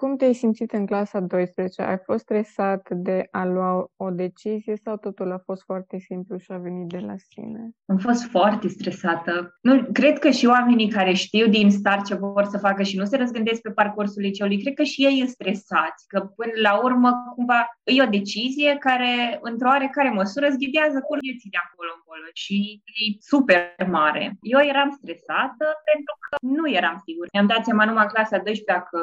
Cum 0.00 0.16
te-ai 0.16 0.34
simțit 0.34 0.72
în 0.72 0.86
clasa 0.86 1.20
12? 1.20 1.82
Ai 1.82 1.98
fost 2.04 2.18
stresat 2.18 2.88
de 2.90 3.28
a 3.30 3.44
lua 3.44 3.90
o 3.96 4.10
decizie 4.10 4.76
sau 4.84 4.96
totul 4.96 5.32
a 5.32 5.38
fost 5.44 5.62
foarte 5.62 5.98
simplu 5.98 6.36
și 6.38 6.52
a 6.52 6.56
venit 6.56 6.88
de 6.88 6.98
la 6.98 7.14
sine? 7.28 7.70
Am 7.86 7.96
fost 7.96 8.22
foarte 8.24 8.68
stresată. 8.68 9.58
Nu, 9.60 9.88
cred 9.92 10.18
că 10.18 10.30
și 10.30 10.46
oamenii 10.46 10.88
care 10.88 11.12
știu 11.12 11.46
din 11.48 11.70
start 11.70 12.04
ce 12.04 12.14
vor 12.14 12.44
să 12.44 12.58
facă 12.58 12.82
și 12.82 12.96
nu 12.96 13.04
se 13.04 13.16
răzgândesc 13.16 13.60
pe 13.60 13.70
parcursul 13.70 14.22
liceului, 14.22 14.62
cred 14.62 14.74
că 14.74 14.82
și 14.82 15.04
ei 15.04 15.16
sunt 15.16 15.28
stresați, 15.28 16.06
că 16.06 16.18
până 16.20 16.52
la 16.62 16.72
urmă 16.86 17.10
cumva 17.34 17.60
e 17.82 18.02
o 18.02 18.14
decizie 18.18 18.76
care, 18.86 19.38
într-o 19.40 19.68
oarecare 19.68 20.10
măsură, 20.10 20.46
îți 20.46 20.62
ghidează 20.62 20.98
cu 21.06 21.16
vieții 21.20 21.54
de 21.54 21.60
acolo 21.66 21.90
încolo 21.98 22.28
și 22.42 22.56
e 23.00 23.04
super 23.32 23.60
mare. 23.96 24.24
Eu 24.54 24.60
eram 24.72 24.90
stresată 24.98 25.66
pentru 25.90 26.14
că 26.24 26.32
nu 26.56 26.64
eram 26.78 26.96
sigur. 27.06 27.26
Mi-am 27.32 27.50
dat 27.52 27.62
seama 27.64 27.84
numai 27.84 28.06
clasa 28.06 28.38
12 28.38 28.86
că 28.90 29.02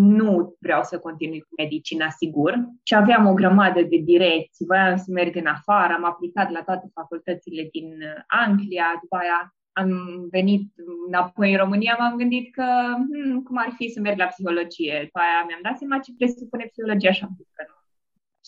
nu 0.00 0.56
vreau 0.60 0.82
să 0.82 0.98
continui 0.98 1.40
cu 1.40 1.54
medicina, 1.56 2.08
sigur, 2.08 2.54
și 2.82 2.94
aveam 2.94 3.26
o 3.26 3.34
grămadă 3.34 3.82
de 3.82 3.96
direcții, 3.96 4.66
voiam 4.66 4.96
să 4.96 5.06
merg 5.08 5.36
în 5.36 5.46
afară, 5.46 5.92
am 5.92 6.04
aplicat 6.04 6.50
la 6.50 6.62
toate 6.62 6.90
facultățile 6.94 7.68
din 7.72 7.88
Anglia, 8.26 8.98
după 9.00 9.16
aia 9.16 9.54
am 9.72 9.90
venit 10.30 10.72
înapoi 11.06 11.52
în 11.52 11.58
România, 11.58 11.96
m-am 11.98 12.16
gândit 12.16 12.54
că 12.54 12.66
hmm, 12.94 13.42
cum 13.42 13.56
ar 13.56 13.72
fi 13.76 13.88
să 13.88 14.00
merg 14.00 14.18
la 14.18 14.26
psihologie. 14.26 15.00
După 15.04 15.18
aia 15.18 15.44
mi-am 15.46 15.60
dat 15.62 15.78
seama 15.78 15.98
ce 15.98 16.14
presupune 16.18 16.64
psihologia 16.64 17.12
și 17.12 17.22
am 17.22 17.34
zis 17.36 17.48
că 17.52 17.64
nu. 17.68 17.74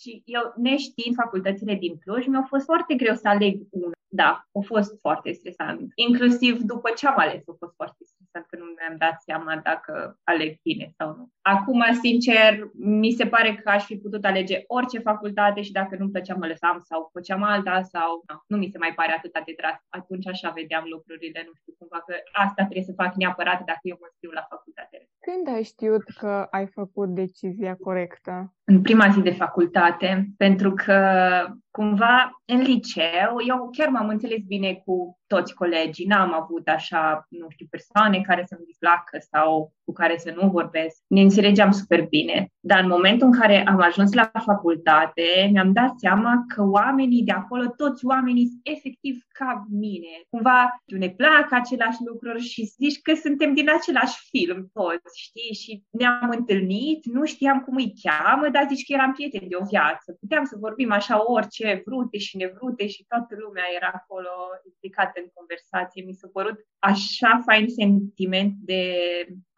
Și 0.00 0.22
eu, 0.24 0.52
neștiind 0.56 1.14
facultățile 1.16 1.74
din 1.74 1.98
Cluj, 1.98 2.26
mi-a 2.26 2.46
fost 2.48 2.64
foarte 2.64 2.94
greu 2.94 3.14
să 3.14 3.28
aleg 3.28 3.54
una. 3.70 3.92
Da, 4.08 4.30
a 4.52 4.60
fost 4.64 5.00
foarte 5.00 5.32
stresant. 5.32 5.92
Inclusiv 5.94 6.60
după 6.62 6.90
ce 6.96 7.06
am 7.06 7.18
ales, 7.18 7.42
a 7.48 7.54
fost 7.58 7.74
foarte 7.74 8.04
stresant, 8.04 8.21
că 8.40 8.56
nu 8.56 8.64
mi-am 8.64 8.96
dat 8.98 9.16
seama 9.20 9.60
dacă 9.62 10.18
aleg 10.24 10.52
bine 10.62 10.86
sau 10.98 11.08
nu. 11.16 11.28
Acum, 11.40 11.82
sincer, 12.02 12.70
mi 12.72 13.10
se 13.10 13.26
pare 13.26 13.54
că 13.54 13.70
aș 13.70 13.84
fi 13.84 13.96
putut 13.96 14.24
alege 14.24 14.62
orice 14.66 14.98
facultate 14.98 15.62
și 15.62 15.72
dacă 15.72 15.96
nu-mi 15.98 16.10
plăcea, 16.10 16.34
mă 16.34 16.46
lăsam 16.46 16.80
sau 16.88 17.08
făceam 17.12 17.42
alta 17.42 17.82
sau 17.82 18.22
nu, 18.28 18.42
nu 18.46 18.56
mi 18.56 18.70
se 18.72 18.78
mai 18.78 18.92
pare 18.94 19.12
atât 19.12 19.32
de 19.32 19.54
drastic. 19.56 19.86
Atunci 19.88 20.26
așa 20.26 20.50
vedeam 20.50 20.84
lucrurile, 20.94 21.42
nu 21.46 21.52
știu 21.60 21.72
cumva 21.78 21.98
că 22.06 22.14
asta 22.32 22.62
trebuie 22.62 22.90
să 22.90 23.00
fac 23.02 23.14
neapărat 23.14 23.60
dacă 23.64 23.82
eu 23.82 23.96
mă 24.00 24.08
scriu 24.14 24.30
la 24.30 24.46
facultate. 24.48 24.96
Când 25.26 25.56
ai 25.56 25.62
știut 25.62 26.04
că 26.20 26.46
ai 26.50 26.66
făcut 26.66 27.08
decizia 27.08 27.74
corectă? 27.74 28.54
În 28.64 28.82
prima 28.82 29.08
zi 29.08 29.20
de 29.20 29.30
facultate, 29.44 30.26
pentru 30.36 30.72
că 30.72 30.98
cumva 31.72 32.42
în 32.44 32.60
liceu 32.60 33.32
eu 33.46 33.70
chiar 33.72 33.88
m-am 33.88 34.08
înțeles 34.08 34.42
bine 34.46 34.82
cu 34.84 35.18
toți 35.26 35.54
colegii, 35.54 36.06
n-am 36.06 36.32
avut 36.42 36.68
așa, 36.68 37.26
nu 37.28 37.46
știu, 37.48 37.66
persoane 37.70 38.20
care 38.20 38.44
să-mi 38.46 38.66
displacă 38.66 39.18
sau 39.30 39.72
cu 39.84 39.92
care 39.92 40.16
să 40.18 40.34
nu 40.40 40.48
vorbesc. 40.48 40.96
Ne 41.06 41.20
înțelegeam 41.20 41.70
super 41.70 42.02
bine. 42.08 42.52
Dar 42.60 42.78
în 42.82 42.88
momentul 42.88 43.26
în 43.26 43.38
care 43.40 43.66
am 43.66 43.80
ajuns 43.80 44.12
la 44.12 44.30
facultate, 44.44 45.48
mi-am 45.52 45.72
dat 45.72 45.92
seama 45.96 46.44
că 46.54 46.62
oamenii 46.62 47.22
de 47.22 47.32
acolo, 47.32 47.64
toți 47.76 48.06
oamenii 48.06 48.46
sunt 48.46 48.60
efectiv 48.62 49.16
ca 49.38 49.66
mine. 49.70 50.12
Cumva 50.30 50.82
ne 50.86 51.08
plac 51.08 51.46
aceleași 51.50 51.98
lucruri 52.04 52.42
și 52.42 52.64
zici 52.64 53.00
că 53.02 53.14
suntem 53.14 53.54
din 53.54 53.68
același 53.78 54.16
film 54.28 54.70
toți, 54.72 55.20
știi? 55.26 55.54
Și 55.62 55.82
ne-am 55.90 56.30
întâlnit, 56.38 57.04
nu 57.04 57.24
știam 57.24 57.60
cum 57.60 57.76
îi 57.76 57.94
cheamă, 58.02 58.48
dar 58.48 58.66
zici 58.68 58.86
că 58.86 58.92
eram 58.92 59.12
prieteni 59.12 59.48
de 59.48 59.56
o 59.60 59.64
viață. 59.64 60.16
Puteam 60.20 60.44
să 60.44 60.56
vorbim 60.60 60.92
așa 60.92 61.32
orice, 61.32 61.61
vrute 61.84 62.18
și 62.18 62.36
nevrute 62.36 62.86
și 62.86 63.04
toată 63.08 63.34
lumea 63.44 63.64
era 63.76 63.90
acolo 63.94 64.32
implicată 64.70 65.16
în 65.24 65.28
conversație. 65.34 66.04
Mi 66.04 66.18
s-a 66.20 66.28
părut 66.32 66.58
așa 66.78 67.40
fain 67.46 67.68
sentiment 67.68 68.54
de 68.70 68.82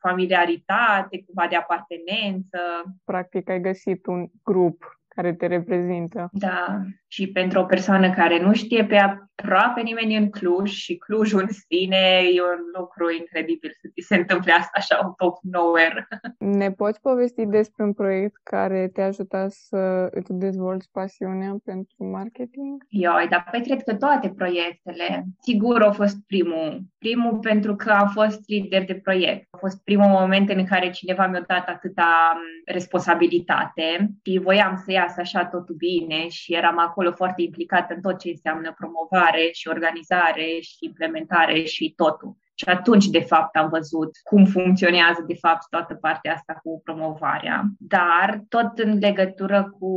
familiaritate, 0.06 1.24
cumva 1.26 1.46
de 1.48 1.56
apartenență. 1.56 2.60
Practic 3.04 3.48
ai 3.48 3.60
găsit 3.60 4.06
un 4.06 4.28
grup 4.42 4.78
care 5.08 5.34
te 5.34 5.46
reprezintă. 5.46 6.28
Da, 6.32 6.82
și 7.14 7.26
pentru 7.26 7.60
o 7.60 7.64
persoană 7.64 8.10
care 8.10 8.40
nu 8.40 8.52
știe 8.52 8.84
pe 8.84 8.96
aproape 8.96 9.80
nimeni 9.80 10.16
în 10.16 10.30
Cluj 10.30 10.70
și 10.70 10.96
Clujul 10.96 11.40
în 11.40 11.48
sine 11.68 12.20
e 12.34 12.40
un 12.40 12.62
lucru 12.78 13.12
incredibil 13.12 13.70
să 13.80 13.88
ți 13.88 14.06
se 14.06 14.16
întâmple 14.16 14.52
asta 14.52 14.70
așa 14.74 15.00
un 15.04 15.12
top 15.16 15.38
nowhere. 15.42 16.08
Ne 16.62 16.70
poți 16.70 17.00
povesti 17.00 17.46
despre 17.46 17.84
un 17.84 17.92
proiect 17.92 18.40
care 18.42 18.90
te-a 18.92 19.06
ajutat 19.06 19.50
să 19.50 20.08
îți 20.10 20.32
dezvolți 20.32 20.88
pasiunea 20.92 21.56
pentru 21.64 22.04
marketing? 22.04 22.84
Ioi, 22.88 23.26
dar 23.30 23.48
păi 23.50 23.62
cred 23.62 23.82
că 23.82 23.94
toate 23.94 24.28
proiectele, 24.28 25.24
sigur, 25.40 25.82
au 25.82 25.92
fost 25.92 26.16
primul. 26.26 26.82
Primul 26.98 27.38
pentru 27.38 27.76
că 27.76 27.90
am 27.90 28.08
fost 28.08 28.40
lider 28.46 28.84
de 28.84 28.94
proiect. 28.94 29.46
A 29.50 29.56
fost 29.56 29.84
primul 29.84 30.08
moment 30.08 30.48
în 30.50 30.64
care 30.64 30.90
cineva 30.90 31.26
mi-a 31.26 31.44
dat 31.46 31.68
atâta 31.68 32.40
responsabilitate 32.64 34.10
și 34.22 34.38
voiam 34.38 34.82
să 34.84 34.92
iasă 34.92 35.20
așa 35.20 35.46
totul 35.46 35.74
bine 35.74 36.28
și 36.28 36.54
eram 36.54 36.78
acolo 36.78 37.03
foarte 37.10 37.42
implicată 37.42 37.94
în 37.94 38.00
tot 38.00 38.18
ce 38.18 38.28
înseamnă 38.28 38.72
promovare 38.72 39.48
și 39.52 39.68
organizare 39.68 40.58
și 40.60 40.76
implementare 40.80 41.62
și 41.64 41.92
totul. 41.96 42.36
Și 42.56 42.68
atunci, 42.68 43.06
de 43.06 43.20
fapt, 43.20 43.56
am 43.56 43.68
văzut 43.68 44.10
cum 44.24 44.44
funcționează, 44.44 45.24
de 45.26 45.34
fapt, 45.34 45.68
toată 45.70 45.94
partea 45.94 46.32
asta 46.32 46.60
cu 46.62 46.80
promovarea. 46.84 47.64
Dar, 47.78 48.44
tot 48.48 48.78
în 48.78 48.98
legătură 48.98 49.76
cu 49.78 49.90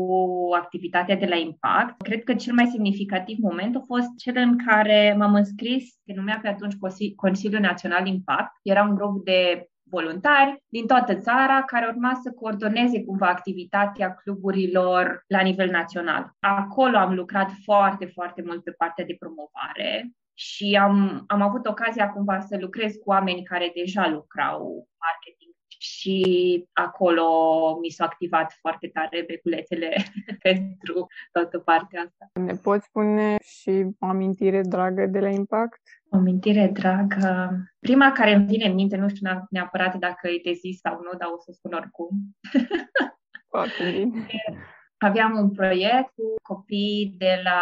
activitatea 0.56 1.15
de 1.15 1.26
la 1.26 1.36
Impact, 1.36 2.02
cred 2.02 2.24
că 2.24 2.34
cel 2.34 2.54
mai 2.54 2.70
semnificativ 2.72 3.38
moment 3.39 3.76
a 3.76 3.82
fost 3.86 4.08
cel 4.17 4.36
în 4.36 4.58
care 4.65 5.15
m-am 5.17 5.34
înscris, 5.34 5.84
se 6.06 6.13
numea 6.15 6.39
pe 6.41 6.48
atunci 6.48 6.76
Consiliul 7.15 7.62
Național 7.62 8.08
Impact. 8.08 8.52
Era 8.62 8.84
un 8.84 8.96
grup 8.96 9.26
de 9.26 9.70
voluntari 9.89 10.63
din 10.67 10.88
toată 10.88 11.15
țara 11.15 11.63
care 11.63 11.88
urma 11.88 12.19
să 12.23 12.32
coordoneze 12.32 13.04
cumva 13.04 13.28
activitatea 13.28 14.13
cluburilor 14.13 15.23
la 15.28 15.41
nivel 15.41 15.69
național. 15.69 16.32
Acolo 16.39 16.97
am 16.97 17.13
lucrat 17.13 17.52
foarte, 17.63 18.06
foarte 18.06 18.41
mult 18.45 18.63
pe 18.63 18.71
partea 18.71 19.06
de 19.06 19.15
promovare 19.19 20.12
și 20.34 20.78
am, 20.82 21.23
am 21.28 21.41
avut 21.41 21.65
ocazia 21.65 22.10
cumva 22.10 22.39
să 22.39 22.58
lucrez 22.60 22.93
cu 22.93 23.10
oameni 23.10 23.43
care 23.43 23.71
deja 23.76 24.08
lucrau 24.10 24.88
marketing 25.06 25.46
și 25.79 26.65
acolo 26.73 27.25
mi 27.81 27.89
s-au 27.89 28.05
activat 28.05 28.57
foarte 28.59 28.87
tare 28.87 29.23
beculețele 29.27 29.95
pentru 30.47 31.07
toată 31.31 31.59
partea 31.59 32.01
asta. 32.01 32.41
Ne 32.41 32.53
poți 32.53 32.85
spune 32.85 33.37
și 33.41 33.85
o 33.99 34.05
amintire 34.05 34.61
dragă 34.61 35.05
de 35.05 35.19
la 35.19 35.29
Impact? 35.29 35.81
O 36.09 36.17
amintire 36.17 36.67
dragă... 36.73 37.49
Prima 37.79 38.11
care 38.11 38.33
îmi 38.33 38.45
vine 38.45 38.65
în 38.65 38.73
minte, 38.73 38.97
nu 38.97 39.09
știu 39.09 39.29
neapărat 39.49 39.95
dacă 39.95 40.27
e 40.27 40.41
de 40.43 40.53
zi 40.53 40.79
sau 40.81 40.93
nu, 40.93 41.17
dar 41.17 41.29
o 41.33 41.39
să 41.39 41.51
spun 41.51 41.73
oricum. 41.73 42.09
Foarte 43.49 43.91
bine. 43.91 44.27
Aveam 44.97 45.38
un 45.38 45.51
proiect 45.51 46.10
cu 46.15 46.33
copii 46.41 47.15
de 47.17 47.41
la 47.43 47.62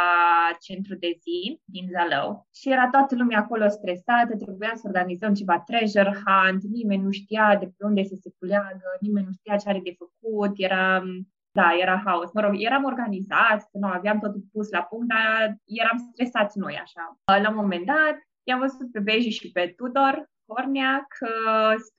centru 0.60 0.96
de 0.96 1.18
zi 1.22 1.62
din 1.66 1.88
Zalău 1.92 2.48
și 2.54 2.72
era 2.72 2.90
toată 2.90 3.16
lumea 3.16 3.40
acolo 3.40 3.68
stresată, 3.68 4.36
trebuia 4.36 4.72
să 4.76 4.82
organizăm 4.86 5.34
ceva 5.34 5.60
treasure 5.60 6.18
hunt, 6.26 6.64
nimeni 6.64 7.04
nu 7.04 7.12
știa 7.12 7.56
de 7.60 7.66
pe 7.66 7.86
unde 7.86 8.04
să 8.04 8.16
se 8.20 8.30
culeagă, 8.40 8.88
nimeni 9.00 9.26
nu 9.26 9.32
știa 9.32 9.56
ce 9.58 9.70
are 9.70 9.82
de 9.84 9.96
făcut, 9.98 10.52
era 10.56 11.04
da, 11.52 11.70
era 11.82 12.02
haos. 12.06 12.32
Mă 12.34 12.42
rog, 12.42 12.54
eram 12.58 12.84
organizați, 12.84 13.68
nu, 13.72 13.88
aveam 13.88 14.20
totul 14.20 14.44
pus 14.52 14.70
la 14.70 14.82
punct, 14.82 15.08
dar 15.08 15.58
eram 15.64 15.98
stresați 16.12 16.58
noi 16.58 16.76
așa. 16.84 17.20
La 17.42 17.50
un 17.50 17.56
moment 17.56 17.86
dat, 17.86 18.16
i-am 18.44 18.60
văzut 18.60 18.92
pe 18.92 19.00
Beji 19.00 19.30
și 19.30 19.52
pe 19.52 19.74
Tudor 19.78 20.30
Cornea 20.46 21.06
că 21.16 21.30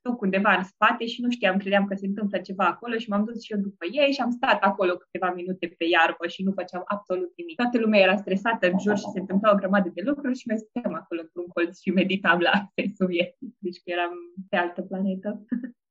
duc 0.00 0.20
undeva 0.20 0.52
în 0.56 0.64
spate 0.64 1.06
și 1.06 1.22
nu 1.22 1.30
știam, 1.30 1.56
credeam 1.56 1.86
că 1.86 1.94
se 1.94 2.06
întâmplă 2.06 2.38
ceva 2.38 2.64
acolo 2.64 2.96
și 2.96 3.08
m-am 3.08 3.24
dus 3.24 3.42
și 3.42 3.52
eu 3.52 3.58
după 3.58 3.84
ei 3.90 4.12
și 4.12 4.20
am 4.20 4.30
stat 4.30 4.62
acolo 4.62 4.92
câteva 4.96 5.32
minute 5.32 5.66
pe 5.78 5.84
iarbă 5.84 6.26
și 6.26 6.42
nu 6.42 6.52
făceam 6.52 6.82
absolut 6.86 7.32
nimic. 7.36 7.56
Toată 7.56 7.78
lumea 7.78 8.00
era 8.00 8.16
stresată 8.16 8.64
în 8.70 8.78
jur 8.78 8.96
și 8.96 9.12
se 9.12 9.20
întâmplau 9.20 9.52
o 9.54 9.60
grămadă 9.60 9.88
de 9.94 10.02
lucruri 10.04 10.38
și 10.38 10.48
mai 10.48 10.58
stăteam 10.58 10.94
acolo 10.94 11.20
într-un 11.20 11.46
colț 11.54 11.80
și 11.80 11.90
meditam 11.90 12.38
la 12.48 12.54
sensul 12.76 13.06
vieții. 13.06 13.56
Deci 13.58 13.80
că 13.82 13.90
eram 13.96 14.12
pe 14.50 14.56
altă 14.56 14.82
planetă. 14.82 15.44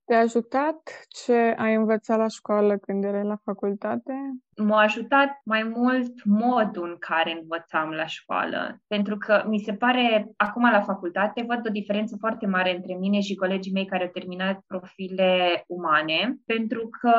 Te-a 0.04 0.18
ajutat 0.18 0.80
ce 1.08 1.32
ai 1.34 1.74
învățat 1.74 2.18
la 2.18 2.28
școală 2.28 2.76
când 2.78 3.04
erai 3.04 3.24
la 3.24 3.36
facultate? 3.44 4.12
M-a 4.56 4.80
ajutat 4.80 5.40
mai 5.44 5.72
mult 5.74 6.24
modul 6.24 6.88
în 6.88 6.96
care 6.98 7.38
învățam 7.40 7.90
la 7.90 8.06
școală. 8.06 8.80
Pentru 8.86 9.16
că 9.16 9.44
mi 9.48 9.58
se 9.58 9.72
pare, 9.72 10.32
acum 10.36 10.70
la 10.70 10.80
facultate, 10.80 11.44
văd 11.48 11.66
o 11.66 11.70
diferență 11.70 12.16
foarte 12.20 12.46
mare 12.46 12.74
între 12.76 12.94
mine 12.94 13.20
și 13.20 13.34
colegii 13.34 13.72
mei 13.72 13.86
care 13.86 14.04
au 14.04 14.10
terminat 14.10 14.60
profile 14.66 15.64
umane, 15.66 16.36
pentru 16.46 16.88
că 17.00 17.14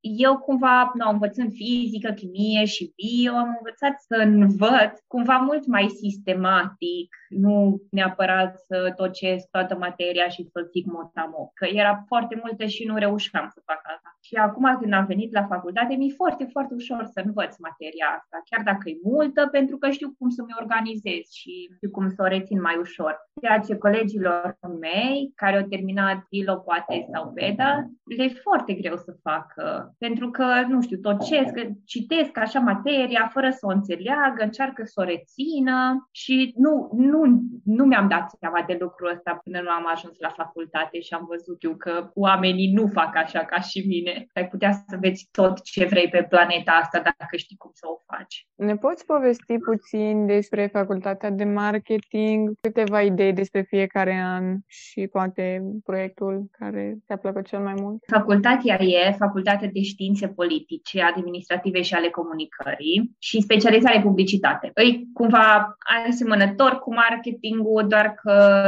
eu 0.00 0.38
cumva, 0.38 0.90
nu, 0.94 1.10
învățând 1.10 1.52
fizică, 1.52 2.10
chimie 2.12 2.64
și 2.64 2.92
bio, 2.96 3.32
am 3.34 3.56
învățat 3.58 4.00
să 4.00 4.14
învăț 4.24 5.00
cumva 5.06 5.36
mult 5.36 5.66
mai 5.66 5.88
sistematic, 5.88 7.16
nu 7.28 7.80
neapărat 7.90 8.58
să 8.58 8.92
tocesc 8.96 9.48
toată 9.50 9.76
materia 9.76 10.28
și 10.28 10.48
să 10.52 10.68
zic 10.72 10.86
motamo, 10.86 11.50
că 11.54 11.66
era 11.72 12.04
foarte 12.06 12.40
multe 12.42 12.66
și 12.66 12.84
nu 12.84 12.96
reușeam 12.96 13.50
să 13.54 13.62
fac 13.64 13.80
asta. 13.94 14.16
Și 14.20 14.34
acum 14.34 14.78
când 14.80 14.92
am 14.92 15.06
venit 15.06 15.32
la 15.32 15.46
facultate, 15.46 15.94
mi-e 15.94 16.14
foarte 16.16 16.48
foarte 16.52 16.74
ușor 16.74 17.02
să 17.14 17.20
învăț 17.24 17.52
materia 17.58 18.06
asta, 18.18 18.36
chiar 18.48 18.62
dacă 18.70 18.88
e 18.88 18.96
multă, 19.02 19.48
pentru 19.56 19.76
că 19.78 19.90
știu 19.90 20.14
cum 20.18 20.28
să 20.28 20.42
mi 20.42 20.60
organizez 20.60 21.24
și 21.40 21.52
știu 21.76 21.90
cum 21.90 22.08
să 22.08 22.22
o 22.22 22.32
rețin 22.34 22.60
mai 22.60 22.76
ușor. 22.86 23.14
Ceea 23.40 23.58
ce 23.58 23.76
colegilor 23.76 24.58
mei, 24.80 25.32
care 25.34 25.56
au 25.56 25.66
terminat 25.66 26.20
ILO, 26.28 26.56
poate, 26.56 27.06
sau 27.12 27.32
VEDA, 27.34 27.70
le 28.16 28.24
e 28.24 28.42
foarte 28.46 28.72
greu 28.72 28.96
să 28.96 29.12
facă, 29.22 29.94
pentru 29.98 30.30
că, 30.30 30.46
nu 30.68 30.82
știu, 30.82 30.98
tot 30.98 31.24
ce 31.24 31.38
citesc 31.84 32.38
așa 32.38 32.60
materia, 32.60 33.30
fără 33.32 33.50
să 33.50 33.66
o 33.66 33.70
înțeleagă, 33.70 34.42
încearcă 34.42 34.82
să 34.84 35.00
o 35.00 35.04
rețină 35.04 36.08
și 36.10 36.54
nu, 36.56 36.90
nu, 36.92 37.40
nu 37.64 37.84
mi-am 37.84 38.08
dat 38.08 38.30
seama 38.38 38.64
de 38.66 38.76
lucrul 38.80 39.10
ăsta 39.14 39.40
până 39.44 39.60
nu 39.60 39.70
am 39.70 39.86
ajuns 39.92 40.18
la 40.18 40.28
facultate 40.28 41.00
și 41.00 41.14
am 41.14 41.26
văzut 41.28 41.62
eu 41.62 41.74
că 41.76 42.10
oamenii 42.14 42.72
nu 42.72 42.86
fac 42.86 43.16
așa 43.16 43.44
ca 43.44 43.60
și 43.60 43.84
mine. 43.86 44.26
Ai 44.34 44.48
putea 44.48 44.72
să 44.72 44.96
vezi 45.00 45.28
tot 45.30 45.62
ce 45.62 45.84
vrei 45.84 46.08
pe 46.08 46.26
plan 46.28 46.39
planeta 46.40 46.72
asta 46.72 47.00
dacă 47.02 47.36
știi 47.36 47.56
cum 47.56 47.70
să 47.74 47.86
o 47.88 47.96
faci. 48.06 48.46
Ne 48.56 48.76
poți 48.76 49.04
povesti 49.04 49.58
puțin 49.58 50.26
despre 50.26 50.66
facultatea 50.66 51.30
de 51.30 51.44
marketing, 51.44 52.52
câteva 52.60 53.02
idei 53.02 53.32
despre 53.32 53.62
fiecare 53.62 54.22
an 54.24 54.56
și 54.66 55.08
poate 55.12 55.62
proiectul 55.84 56.48
care 56.58 56.96
te-a 57.06 57.16
plăcut 57.16 57.46
cel 57.46 57.58
mai 57.58 57.74
mult? 57.76 58.02
Facultatea 58.06 58.82
e 58.82 59.16
Facultatea 59.18 59.68
de 59.72 59.82
Științe 59.82 60.28
Politice, 60.28 61.02
Administrative 61.02 61.82
și 61.82 61.94
ale 61.94 62.08
Comunicării 62.08 63.10
și 63.18 63.40
specializare 63.40 64.00
publicitate. 64.00 64.70
Îi 64.74 65.08
cumva 65.12 65.76
asemănător 66.08 66.78
cu 66.78 66.94
marketingul, 66.94 67.86
doar 67.88 68.14
că 68.22 68.64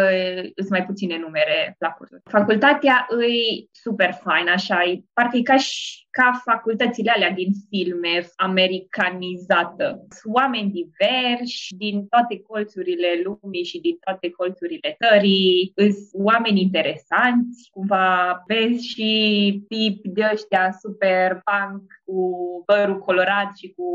sunt 0.57 0.71
mai 0.71 0.85
puține 0.85 1.19
numere 1.19 1.77
la 1.79 1.89
cursuri. 1.89 2.21
Facultatea 2.31 3.07
îi 3.09 3.69
super 3.71 4.13
fain, 4.23 4.49
așa, 4.49 4.83
e 4.83 5.03
parcă 5.13 5.37
e 5.37 5.43
ca 5.43 5.57
și 5.57 6.07
ca 6.19 6.41
facultățile 6.45 7.11
alea 7.11 7.31
din 7.31 7.53
filme 7.69 8.27
americanizată. 8.37 10.07
Sunt 10.09 10.35
oameni 10.35 10.71
diversi 10.71 11.75
din 11.77 12.07
toate 12.07 12.41
colțurile 12.41 13.09
lumii 13.25 13.65
și 13.65 13.81
din 13.81 13.97
toate 14.05 14.31
colțurile 14.31 14.97
țării, 15.05 15.73
sunt 15.77 16.09
oameni 16.13 16.61
interesanți, 16.61 17.69
cumva 17.71 18.43
vezi 18.47 18.87
și 18.87 19.11
tipi 19.69 20.09
de 20.09 20.29
ăștia 20.33 20.77
super 20.81 21.43
punk 21.45 21.83
cu 22.13 22.63
părul 22.67 22.99
colorat 22.99 23.49
și 23.57 23.73
cu 23.77 23.87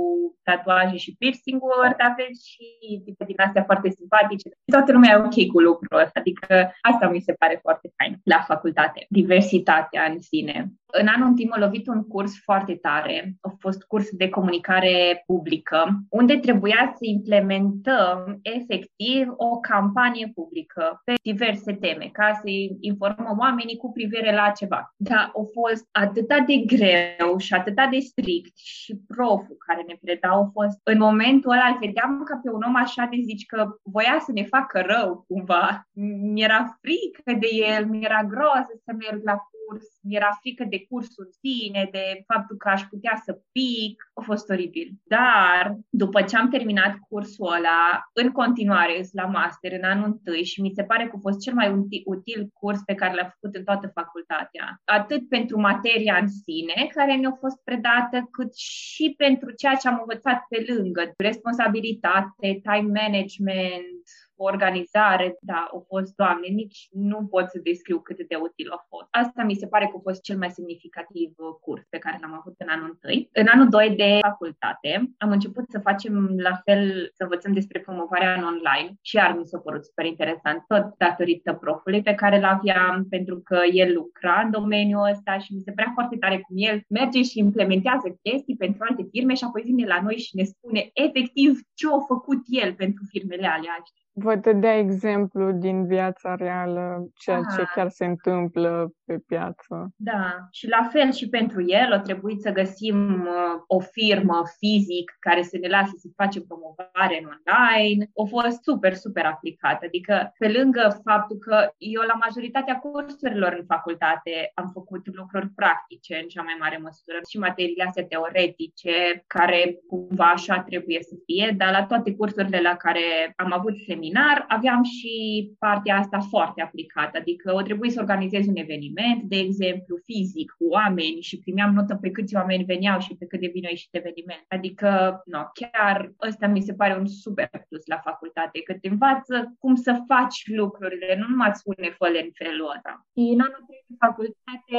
tatuaje 0.43 0.97
și 0.97 1.15
piercing-uri, 1.19 1.97
dar 2.01 2.15
vezi 2.17 2.49
și 2.51 2.65
tipe 3.06 3.23
din 3.25 3.39
astea 3.45 3.63
foarte 3.63 3.89
simpatice. 3.89 4.49
Toată 4.71 4.91
lumea 4.91 5.12
e 5.13 5.25
ok 5.25 5.38
cu 5.53 5.60
lucrul 5.60 5.99
ăsta, 6.03 6.19
adică 6.19 6.71
asta 6.82 7.10
mi 7.10 7.25
se 7.27 7.34
pare 7.34 7.60
foarte 7.62 7.88
fain 7.97 8.19
la 8.23 8.39
facultate, 8.47 9.06
diversitatea 9.10 10.03
în 10.12 10.19
sine. 10.19 10.71
În 10.91 11.08
anul 11.08 11.34
timp 11.34 11.53
a 11.53 11.60
lovit 11.60 11.88
un 11.88 12.08
curs 12.08 12.32
foarte 12.43 12.75
tare, 12.75 13.36
a 13.41 13.49
fost 13.60 13.84
curs 13.84 14.10
de 14.12 14.30
comunicare 14.30 15.23
publică, 15.25 15.99
unde 16.10 16.38
trebuia 16.38 16.91
să 16.93 16.99
implementăm 16.99 18.39
efectiv 18.41 19.27
o 19.36 19.60
campanie 19.60 20.32
publică 20.36 21.01
pe 21.06 21.13
diverse 21.21 21.73
teme, 21.73 22.10
ca 22.12 22.32
să 22.34 22.49
informăm 22.80 23.38
oamenii 23.39 23.77
cu 23.77 23.91
privire 23.91 24.34
la 24.34 24.51
ceva. 24.56 24.93
Dar 24.97 25.32
a 25.36 25.41
fost 25.53 25.88
atât 25.91 26.27
de 26.27 26.56
greu 26.75 27.38
și 27.38 27.53
atât 27.53 27.75
de 27.75 27.82
strict 28.10 28.58
și 28.58 28.91
proful 29.08 29.58
care 29.67 29.84
ne 29.88 29.96
preda 30.02 30.30
au 30.30 30.50
fost, 30.54 30.80
în 30.84 30.98
momentul 30.98 31.52
ăla 31.52 31.67
îl 31.67 31.78
vedeam 31.80 32.24
ca 32.24 32.39
pe 32.43 32.50
un 32.50 32.62
om 32.67 32.76
așa 32.76 33.08
de 33.12 33.17
zici 33.30 33.46
că 33.46 33.60
voia 33.84 34.17
să 34.26 34.32
ne 34.32 34.43
facă 34.43 34.78
rău 34.93 35.24
cumva. 35.28 35.88
Mi-era 36.34 36.78
frică 36.82 37.32
de 37.39 37.50
el, 37.52 37.86
mi-era 37.86 38.24
groază 38.24 38.74
să 38.86 38.91
merg 38.98 39.20
la 39.24 39.36
curs, 39.67 39.86
mi-era 40.01 40.38
frică 40.39 40.63
de 40.69 40.86
cursul 40.89 41.23
în 41.25 41.32
sine, 41.41 41.88
de 41.91 42.23
faptul 42.27 42.58
că 42.58 42.69
aș 42.69 42.82
putea 42.82 43.21
să 43.25 43.41
pic, 43.51 43.95
a 44.13 44.21
fost 44.21 44.49
oribil. 44.49 44.89
Dar, 45.03 45.77
după 45.89 46.21
ce 46.21 46.38
am 46.38 46.49
terminat 46.49 46.95
cursul 47.10 47.53
ăla, 47.58 48.10
în 48.13 48.32
continuare 48.32 49.06
la 49.12 49.25
master, 49.25 49.71
în 49.71 49.84
anul 49.84 50.06
întâi 50.06 50.43
și 50.43 50.62
mi 50.62 50.71
se 50.75 50.84
pare 50.84 51.03
că 51.08 51.13
a 51.15 51.19
fost 51.21 51.39
cel 51.39 51.53
mai 51.53 51.69
util 52.06 52.49
curs 52.53 52.80
pe 52.86 52.93
care 52.93 53.13
l-am 53.15 53.30
făcut 53.39 53.56
în 53.56 53.63
toată 53.63 53.91
facultatea. 53.93 54.82
Atât 54.86 55.30
pentru 55.30 55.60
materia 55.60 56.17
în 56.17 56.27
sine, 56.27 56.88
care 56.93 57.15
ne-a 57.15 57.36
fost 57.39 57.63
predată, 57.63 58.27
cât 58.32 58.56
și 58.58 59.13
pentru 59.17 59.51
ceea 59.51 59.75
ce 59.75 59.88
am 59.88 59.97
învățat 59.99 60.39
pe 60.49 60.65
lângă. 60.73 61.13
Responsabilitate, 61.17 62.47
time 62.63 62.89
management, 63.01 64.03
organizare, 64.38 65.38
da, 65.41 65.67
au 65.71 65.86
fost, 65.88 66.15
doamne, 66.15 66.47
nici 66.47 66.88
nu 66.91 67.26
pot 67.26 67.50
să 67.50 67.60
descriu 67.63 68.00
cât 68.00 68.17
de 68.28 68.36
util 68.36 68.69
a 68.71 68.86
fost. 68.89 69.08
Asta 69.12 69.43
mi 69.43 69.56
se 69.56 69.67
pare 69.67 69.86
că 69.86 69.95
a 69.97 70.00
fost 70.02 70.21
cel 70.21 70.38
mai 70.38 70.52
semnificativ 70.52 71.30
uh, 71.38 71.56
curs 71.62 71.84
pe 71.89 71.97
care 71.97 72.17
l-am 72.21 72.34
avut 72.39 72.56
în 72.58 72.67
anul 72.69 72.97
1. 73.04 73.28
În 73.32 73.47
anul 73.54 73.69
2 73.69 73.95
de 73.95 74.17
facultate 74.21 74.91
am 75.17 75.32
început 75.32 75.65
să 75.69 75.80
facem 75.80 76.13
la 76.38 76.56
fel, 76.65 77.10
să 77.13 77.23
învățăm 77.23 77.54
despre 77.54 77.80
promovarea 77.80 78.34
în 78.34 78.43
online 78.43 78.89
și 79.02 79.15
iar 79.15 79.36
mi 79.38 79.45
s-a 79.45 79.60
părut 79.60 79.86
super 79.86 80.06
interesant, 80.06 80.63
tot 80.67 80.86
datorită 80.97 81.54
profului 81.54 82.02
pe 82.02 82.13
care 82.13 82.39
l-aveam, 82.39 83.06
pentru 83.10 83.41
că 83.43 83.60
el 83.71 83.93
lucra 83.93 84.41
în 84.45 84.52
domeniul 84.52 85.10
ăsta 85.12 85.38
și 85.38 85.54
mi 85.54 85.62
se 85.62 85.71
părea 85.71 85.91
foarte 85.93 86.17
tare 86.17 86.38
cum 86.39 86.56
el 86.60 86.82
merge 86.89 87.21
și 87.23 87.39
implementează 87.39 88.08
chestii 88.23 88.56
pentru 88.56 88.86
alte 88.89 89.08
firme 89.12 89.34
și 89.34 89.43
apoi 89.43 89.62
vine 89.62 89.86
la 89.86 90.02
noi 90.02 90.17
și 90.17 90.36
ne 90.36 90.43
spune 90.43 90.89
efectiv 90.93 91.60
ce 91.73 91.88
a 91.88 92.00
făcut 92.08 92.41
el 92.45 92.73
pentru 92.73 93.04
firmele 93.10 93.47
alea 93.47 93.73
vă 94.19 94.36
dădea 94.36 94.77
exemplu 94.77 95.51
din 95.51 95.88
viața 95.88 96.36
reală, 96.36 97.08
ceea 97.15 97.38
Aha. 97.38 97.56
ce 97.56 97.63
chiar 97.75 97.89
se 97.89 98.06
întâmplă 98.06 98.91
pe 99.06 99.17
piață. 99.27 99.93
Da, 99.95 100.47
și 100.51 100.67
la 100.67 100.88
fel 100.91 101.12
și 101.12 101.30
pentru 101.30 101.62
el 101.67 101.93
a 101.93 101.99
trebuit 101.99 102.41
să 102.41 102.51
găsim 102.51 102.97
uh, 103.21 103.62
o 103.67 103.80
firmă 103.80 104.41
fizic 104.58 105.15
care 105.19 105.41
să 105.41 105.58
ne 105.62 105.67
lase 105.67 105.93
să 105.97 106.08
facem 106.15 106.43
promovare 106.47 107.15
în 107.21 107.30
online. 107.36 108.10
A 108.21 108.23
fost 108.30 108.63
super, 108.63 108.93
super 108.93 109.25
aplicat. 109.25 109.84
Adică, 109.84 110.34
pe 110.38 110.47
lângă 110.58 111.01
faptul 111.03 111.38
că 111.38 111.58
eu 111.77 112.01
la 112.12 112.19
majoritatea 112.25 112.75
cursurilor 112.80 113.51
în 113.60 113.65
facultate 113.65 114.51
am 114.53 114.69
făcut 114.73 115.15
lucruri 115.15 115.49
practice 115.56 116.19
în 116.21 116.27
cea 116.27 116.41
mai 116.41 116.58
mare 116.60 116.77
măsură 116.77 117.17
și 117.30 117.38
materiile 117.38 117.84
astea 117.84 118.06
teoretice, 118.06 119.23
care 119.27 119.80
cumva 119.88 120.30
așa 120.32 120.60
trebuie 120.69 120.99
să 121.01 121.15
fie, 121.25 121.53
dar 121.58 121.71
la 121.71 121.86
toate 121.86 122.15
cursurile 122.15 122.60
la 122.62 122.75
care 122.75 123.34
am 123.36 123.51
avut 123.53 123.75
seminarii, 123.88 124.07
seminar 124.08 124.46
aveam 124.48 124.84
și 124.84 125.12
partea 125.60 125.98
asta 125.98 126.20
foarte 126.20 126.62
aplicată, 126.62 127.17
adică 127.17 127.54
o 127.54 127.62
trebuie 127.62 127.89
să 127.89 128.00
organizez 128.00 128.48
un 128.48 128.56
eveniment, 128.56 129.24
de 129.24 129.38
exemplu, 129.38 129.98
fizic, 130.06 130.52
cu 130.58 130.65
oameni 130.70 131.22
și 131.22 131.39
primeam 131.39 131.74
notă 131.74 131.96
pe 131.96 132.12
câți 132.12 132.36
oameni 132.36 132.63
veneau 132.63 133.00
și 133.00 133.15
pe 133.15 133.26
cât 133.26 133.39
de 133.39 133.50
bine 133.54 133.67
a 133.67 133.70
ieșit 133.70 133.96
eveniment. 133.96 134.46
Adică, 134.48 135.22
no, 135.26 135.41
chiar 135.60 136.12
ăsta 136.28 136.48
mi 136.48 136.62
se 136.62 136.74
pare 136.74 136.98
un 137.00 137.08
super 137.08 137.50
plus 137.70 137.86
la 137.86 137.98
facultate, 137.98 138.62
că 138.62 138.74
te 138.74 138.88
învață 138.88 139.56
cum 139.60 139.76
să 139.76 140.04
faci 140.08 140.38
lucrurile, 140.46 141.15
nu 141.20 141.26
numai 141.30 141.50
îți 141.50 141.60
spune 141.60 141.96
fă 141.98 142.06
în 142.26 142.30
felul 142.34 142.72
ăsta. 142.76 142.91
Și 143.13 143.24
în 143.34 143.39
anul 143.48 143.63
de 143.70 143.78
facultate 144.06 144.78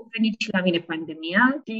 a 0.00 0.04
venit 0.14 0.34
și 0.44 0.52
la 0.56 0.60
mine 0.66 0.78
pandemia 0.78 1.44
și 1.66 1.78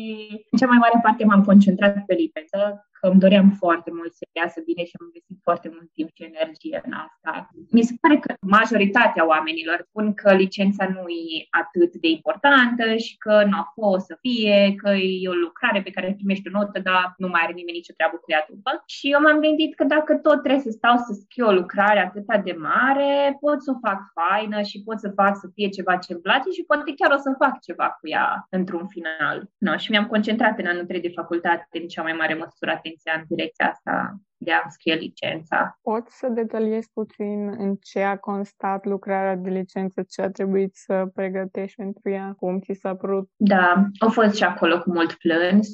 în 0.50 0.58
cea 0.58 0.70
mai 0.72 0.82
mare 0.84 0.98
parte 1.02 1.24
m-am 1.24 1.44
concentrat 1.44 2.04
pe 2.06 2.14
lipetă, 2.14 2.88
că 3.00 3.06
îmi 3.08 3.22
doream 3.24 3.48
foarte 3.62 3.90
mult 3.98 4.12
să 4.12 4.24
iasă 4.40 4.58
bine 4.68 4.82
și 4.84 4.96
am 4.98 5.06
investit 5.06 5.38
foarte 5.48 5.68
mult 5.74 5.88
timp 5.96 6.10
și 6.16 6.28
energie 6.32 6.80
în 6.84 6.92
asta. 7.06 7.32
Mi 7.76 7.82
se 7.88 7.94
pare 8.00 8.16
că 8.24 8.30
majoritatea 8.40 9.26
oamenilor 9.34 9.78
spun 9.88 10.06
că 10.20 10.28
licența 10.44 10.84
nu 10.96 11.04
e 11.34 11.38
atât 11.62 11.92
de 12.04 12.08
importantă 12.16 12.84
și 13.04 13.14
că 13.24 13.34
nu 13.50 13.56
a 13.62 13.64
fost 13.74 14.04
să 14.10 14.14
fie, 14.24 14.74
că 14.82 14.90
e 15.22 15.34
o 15.34 15.42
lucrare 15.46 15.80
pe 15.82 15.94
care 15.96 16.18
primești 16.18 16.48
o 16.48 16.50
notă, 16.58 16.78
dar 16.88 17.14
nu 17.22 17.28
mai 17.28 17.40
are 17.44 17.52
nimeni 17.52 17.80
nicio 17.80 17.96
treabă 17.96 18.16
cu 18.16 18.30
ea 18.30 18.46
după. 18.48 18.70
Și 18.86 19.06
eu 19.14 19.20
m-am 19.20 19.40
gândit 19.46 19.74
că 19.74 19.84
dacă 19.84 20.12
tot 20.26 20.38
trebuie 20.42 20.66
să 20.68 20.70
stau 20.70 20.96
să 20.96 21.12
scriu 21.22 21.46
o 21.46 21.58
lucrare 21.60 22.00
atât 22.00 22.26
de 22.48 22.56
mare, 22.70 23.36
pot 23.40 23.62
să 23.62 23.70
o 23.74 23.80
fac 23.86 24.00
faină 24.18 24.62
și 24.62 24.82
pot 24.86 24.98
să 24.98 25.08
fac 25.20 25.36
să 25.36 25.46
fie 25.54 25.68
ceva 25.68 25.96
ce 25.96 26.12
îmi 26.12 26.22
place 26.26 26.48
și 26.50 26.64
poate 26.70 26.94
chiar 26.98 27.10
o 27.16 27.20
să 27.26 27.40
fac 27.42 27.60
ceva 27.60 27.88
cu 27.98 28.08
ea 28.08 28.46
într-un 28.50 28.86
final. 28.86 29.36
No, 29.58 29.76
și 29.76 29.90
mi-am 29.90 30.06
concentrat 30.06 30.58
în 30.58 30.66
anul 30.66 30.84
3 30.84 31.00
de 31.00 31.16
facultate 31.20 31.66
în 31.70 31.86
cea 31.86 32.02
mai 32.02 32.12
mare 32.12 32.34
măsură 32.34 32.70
atenția 32.88 33.12
în 33.16 33.24
direcția 33.28 33.70
asta 33.70 34.20
de 34.36 34.52
a 34.52 34.68
scrie 34.68 34.94
licența. 34.94 35.78
Poți 35.82 36.18
să 36.18 36.28
detaliezi 36.28 36.90
puțin 36.92 37.48
în 37.48 37.76
ce 37.76 38.02
a 38.02 38.16
constat 38.16 38.84
lucrarea 38.84 39.36
de 39.36 39.50
licență, 39.50 40.02
ce 40.08 40.22
a 40.22 40.30
trebuit 40.30 40.74
să 40.74 41.10
pregătești 41.14 41.76
pentru 41.76 42.10
ea, 42.10 42.34
cum 42.38 42.60
ți 42.60 42.78
s-a 42.80 42.94
părut? 42.94 43.30
Da, 43.36 43.84
au 43.98 44.08
fost 44.08 44.36
și 44.36 44.44
acolo 44.44 44.80
cu 44.80 44.92
mult 44.92 45.12
plâns. 45.12 45.68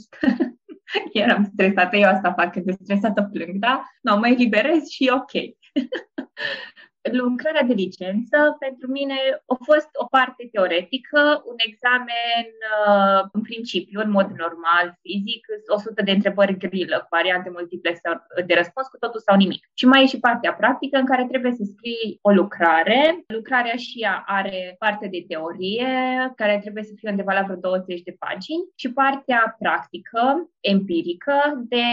Eram 1.12 1.44
stresată, 1.52 1.96
eu 1.96 2.08
asta 2.08 2.32
fac, 2.32 2.52
când 2.52 2.80
stresată 2.80 3.28
plâng, 3.32 3.58
da? 3.58 3.82
Nu, 4.00 4.16
mă 4.16 4.28
eliberez 4.28 4.86
și 4.86 5.12
ok. 5.14 5.32
lucrarea 7.12 7.62
de 7.62 7.72
licență 7.72 8.56
pentru 8.58 8.90
mine 8.90 9.14
a 9.46 9.56
fost 9.64 9.88
o 9.92 10.06
parte 10.06 10.48
teoretică, 10.52 11.42
un 11.46 11.58
examen 11.68 12.44
uh, 12.86 13.20
în 13.32 13.42
principiu, 13.42 14.00
în 14.00 14.10
mod 14.10 14.28
normal, 14.44 14.98
fizic, 15.02 15.46
100 15.66 16.02
de 16.02 16.10
întrebări 16.10 16.58
grilă, 16.58 16.96
cu 16.98 17.06
variante 17.10 17.50
multiple 17.50 18.00
de 18.46 18.54
răspuns 18.54 18.86
cu 18.86 18.98
totul 18.98 19.20
sau 19.20 19.36
nimic. 19.36 19.62
Și 19.74 19.86
mai 19.86 20.02
e 20.02 20.06
și 20.06 20.18
partea 20.18 20.52
practică 20.52 20.98
în 20.98 21.06
care 21.06 21.24
trebuie 21.24 21.52
să 21.52 21.64
scrii 21.64 22.18
o 22.22 22.30
lucrare. 22.30 23.24
Lucrarea 23.26 23.76
și 23.76 24.02
ea 24.02 24.24
are 24.26 24.76
parte 24.78 25.06
de 25.08 25.24
teorie, 25.28 25.92
care 26.36 26.58
trebuie 26.60 26.82
să 26.82 26.92
fie 26.96 27.10
undeva 27.10 27.32
la 27.32 27.42
vreo 27.42 27.56
20 27.56 28.02
de 28.02 28.16
pagini 28.18 28.68
și 28.74 28.92
partea 28.92 29.56
practică, 29.58 30.50
empirică, 30.60 31.34
de 31.56 31.84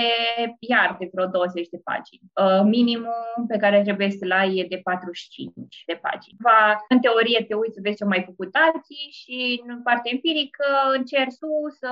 iar 0.60 0.96
de 1.00 1.10
vreo 1.14 1.26
20 1.26 1.68
de 1.70 1.82
pagini. 1.84 2.22
Uh, 2.42 2.62
minimum 2.64 3.46
pe 3.48 3.58
care 3.58 3.82
trebuie 3.82 4.10
să-l 4.12 4.32
ai 4.32 4.58
e 4.58 4.66
de 4.70 4.80
4 4.84 5.01
45 5.02 5.84
de 5.90 5.96
pagini. 6.06 6.38
Va, 6.48 6.62
în 6.94 7.00
teorie 7.00 7.42
te 7.48 7.56
uiți 7.62 7.76
să 7.78 7.84
vezi 7.84 7.98
ce 7.98 8.06
mai 8.06 8.24
făcut 8.30 8.52
alții 8.68 9.08
și 9.20 9.38
în 9.68 9.82
partea 9.88 10.12
empirică 10.16 10.68
încerci 10.98 11.40
tu 11.42 11.52
să 11.82 11.92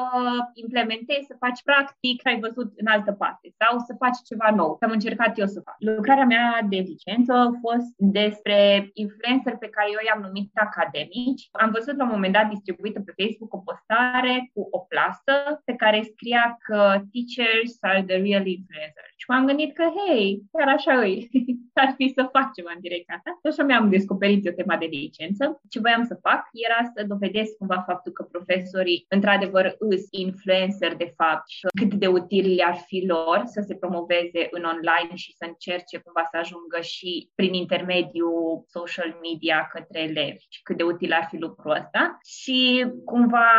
implementezi, 0.54 1.30
să 1.32 1.42
faci 1.44 1.62
practic 1.70 2.16
ce 2.22 2.30
ai 2.30 2.40
văzut 2.46 2.70
în 2.82 2.88
altă 2.96 3.12
parte 3.22 3.48
sau 3.62 3.74
să 3.88 3.94
faci 4.04 4.20
ceva 4.30 4.50
nou. 4.60 4.78
Am 4.86 4.92
încercat 4.98 5.32
eu 5.42 5.48
să 5.56 5.60
fac. 5.66 5.76
Lucrarea 5.80 6.32
mea 6.36 6.48
de 6.74 6.80
licență 6.92 7.34
a 7.34 7.52
fost 7.66 7.92
despre 7.98 8.58
influencer 9.04 9.54
pe 9.58 9.74
care 9.76 9.90
eu 9.96 10.02
i-am 10.06 10.22
numit 10.28 10.50
academici. 10.68 11.48
Am 11.52 11.70
văzut 11.78 11.96
la 11.98 12.04
un 12.04 12.14
moment 12.16 12.34
dat 12.34 12.48
distribuită 12.50 13.00
pe 13.02 13.14
Facebook 13.20 13.54
o 13.54 13.66
postare 13.68 14.36
cu 14.54 14.62
o 14.78 14.80
plasă 14.92 15.36
pe 15.66 15.74
care 15.82 16.10
scria 16.12 16.58
că 16.66 16.80
teachers 17.12 17.74
are 17.82 18.04
the 18.10 18.18
real 18.26 18.46
influencers. 18.58 19.12
Și 19.22 19.30
m-am 19.30 19.46
gândit 19.46 19.72
că, 19.74 19.86
hei, 19.98 20.44
chiar 20.52 20.68
așa 20.68 21.06
e, 21.06 21.28
ar 21.84 21.94
fi 21.98 22.06
să 22.18 22.30
fac 22.36 22.54
ceva 22.54 22.72
în 22.74 22.82
direcția 22.82 22.99
asta. 23.08 23.30
Și 23.42 23.48
așa 23.52 23.64
mi-am 23.64 23.90
descoperit 23.90 24.46
eu 24.46 24.54
tema 24.54 24.78
de 24.78 24.86
licență. 24.86 25.62
Ce 25.70 25.80
voiam 25.80 26.04
să 26.04 26.20
fac 26.22 26.42
era 26.68 26.80
să 26.96 27.04
dovedesc 27.08 27.52
cumva 27.58 27.84
faptul 27.88 28.12
că 28.12 28.24
profesorii, 28.24 29.06
într-adevăr, 29.10 29.76
îs 29.80 30.04
influencer 30.10 30.96
de 30.96 31.14
fapt 31.18 31.48
și 31.50 31.68
cât 31.80 31.94
de 31.94 32.08
util 32.08 32.56
le-ar 32.56 32.78
fi 32.88 33.06
lor 33.08 33.42
să 33.46 33.64
se 33.68 33.76
promoveze 33.76 34.42
în 34.52 34.64
online 34.64 35.16
și 35.16 35.36
să 35.36 35.46
încerce 35.48 35.98
cumva 35.98 36.24
să 36.32 36.38
ajungă 36.38 36.80
și 36.82 37.30
prin 37.36 37.54
intermediul 37.54 38.64
social 38.68 39.20
media 39.22 39.70
către 39.74 40.00
elevi 40.00 40.46
și 40.50 40.62
cât 40.62 40.78
de 40.78 40.84
util 40.84 41.12
ar 41.14 41.26
fi 41.30 41.38
lucrul 41.38 41.72
ăsta. 41.72 42.18
Și 42.26 42.86
cumva 43.06 43.50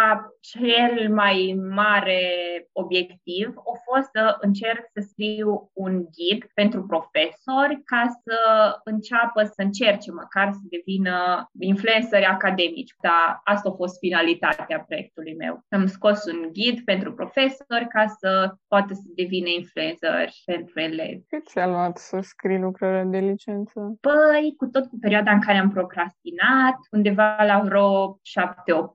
cel 0.40 1.14
mai 1.14 1.58
mare 1.80 2.22
obiectiv 2.72 3.48
a 3.56 3.74
fost 3.84 4.08
să 4.12 4.36
încerc 4.40 4.84
să 4.94 5.00
scriu 5.08 5.70
un 5.72 5.94
ghid 6.14 6.44
pentru 6.54 6.80
profesori 6.86 7.82
ca 7.84 8.02
să 8.24 8.38
înceapă 8.84 9.29
să 9.44 9.62
încerce 9.62 10.10
măcar 10.12 10.52
să 10.52 10.64
devină 10.76 11.48
influenceri 11.58 12.24
academici. 12.24 12.94
Dar 13.02 13.40
asta 13.44 13.68
a 13.68 13.72
fost 13.72 13.98
finalitatea 13.98 14.84
proiectului 14.86 15.34
meu. 15.38 15.64
Am 15.68 15.86
scos 15.86 16.24
un 16.24 16.48
ghid 16.52 16.80
pentru 16.84 17.12
profesori 17.12 17.86
ca 17.88 18.04
să 18.18 18.54
poată 18.68 18.94
să 18.94 19.06
devină 19.14 19.48
influenceri 19.56 20.42
pentru 20.44 20.80
elevi. 20.80 21.22
Cât 21.28 21.46
ți-a 21.48 21.66
luat 21.66 21.98
să 21.98 22.18
scrii 22.22 22.58
lucrările 22.58 23.04
de 23.04 23.18
licență? 23.18 23.96
Păi, 24.00 24.54
cu 24.56 24.66
tot 24.66 24.86
cu 24.86 24.98
perioada 25.00 25.30
în 25.32 25.40
care 25.40 25.58
am 25.58 25.70
procrastinat, 25.70 26.76
undeva 26.90 27.36
la 27.46 27.60
vreo 27.64 28.14
7-8 28.14 28.18